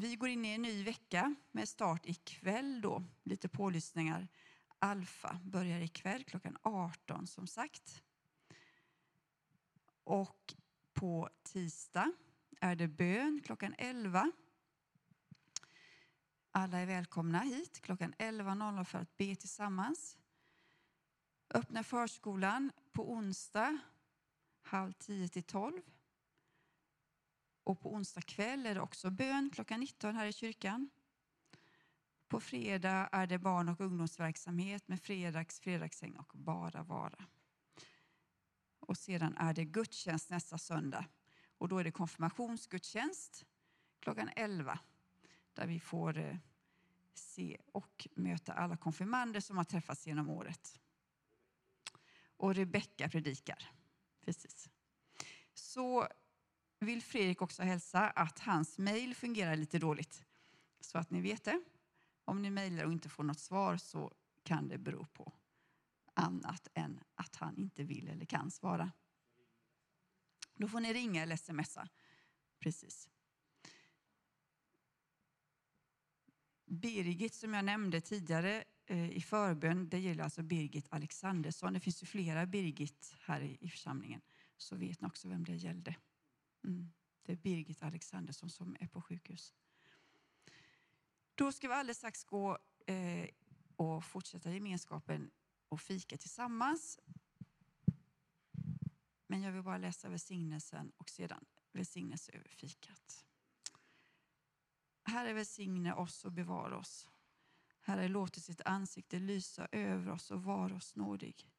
[0.00, 4.28] Vi går in i en ny vecka med start ikväll då, lite pålyssningar.
[4.78, 8.02] Alfa börjar ikväll klockan 18 som sagt.
[10.04, 10.54] Och
[10.92, 12.12] på tisdag
[12.60, 14.32] är det bön klockan 11.
[16.50, 20.18] Alla är välkomna hit klockan 11.00 för att be tillsammans.
[21.54, 23.78] Öppna förskolan på onsdag
[24.62, 25.82] halv 10 till tolv.
[27.68, 30.90] Och på onsdag kväll är det också bön klockan 19 här i kyrkan.
[32.28, 37.24] På fredag är det barn och ungdomsverksamhet med fredags, fredagsäng och bara vara.
[38.80, 41.04] Och sedan är det gudstjänst nästa söndag.
[41.58, 43.46] Och då är det konfirmationsgudstjänst
[44.00, 44.78] klockan 11
[45.54, 46.36] där vi får eh,
[47.14, 50.80] se och möta alla konfirmander som har träffats genom året.
[52.36, 53.70] Och Rebecka predikar.
[54.24, 54.68] Precis.
[55.54, 56.08] Så
[56.78, 60.24] vill Fredrik också hälsa att hans mejl fungerar lite dåligt.
[60.80, 61.62] Så att ni vet det.
[62.24, 65.32] Om ni mejlar och inte får något svar så kan det bero på
[66.14, 68.92] annat än att han inte vill eller kan svara.
[70.54, 71.88] Då får ni ringa eller smsa.
[72.58, 73.08] Precis.
[76.66, 81.72] Birgit som jag nämnde tidigare eh, i förbön, det gäller alltså Birgit Alexandersson.
[81.72, 84.20] Det finns ju flera Birgit här i församlingen.
[84.56, 85.96] Så vet ni också vem det gällde.
[86.64, 86.92] Mm.
[87.22, 89.54] Det är Birgit Alexandersson som är på sjukhus.
[91.34, 93.28] Då ska vi alldeles strax gå eh,
[93.76, 95.30] och fortsätta gemenskapen
[95.68, 97.00] och fika tillsammans.
[99.26, 103.24] Men jag vill bara läsa välsignelsen och sedan välsignelse över fikat.
[105.04, 107.08] Herre välsigne oss och bevara oss.
[107.80, 111.50] Herre låter sitt ansikte lysa över oss och vara oss nådig.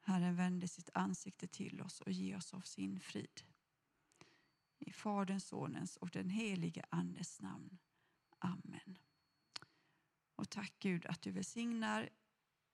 [0.00, 3.42] Herren vände sitt ansikte till oss och ge oss av sin frid.
[4.80, 7.78] I Faderns, Sonens och den helige Andes namn.
[8.38, 8.98] Amen.
[10.34, 12.08] Och tack Gud att du välsignar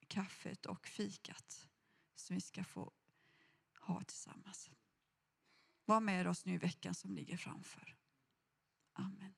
[0.08, 1.68] kaffet och fikat
[2.14, 2.92] som vi ska få
[3.80, 4.70] ha tillsammans.
[5.84, 7.96] Var med oss nu i veckan som ligger framför.
[8.92, 9.35] Amen.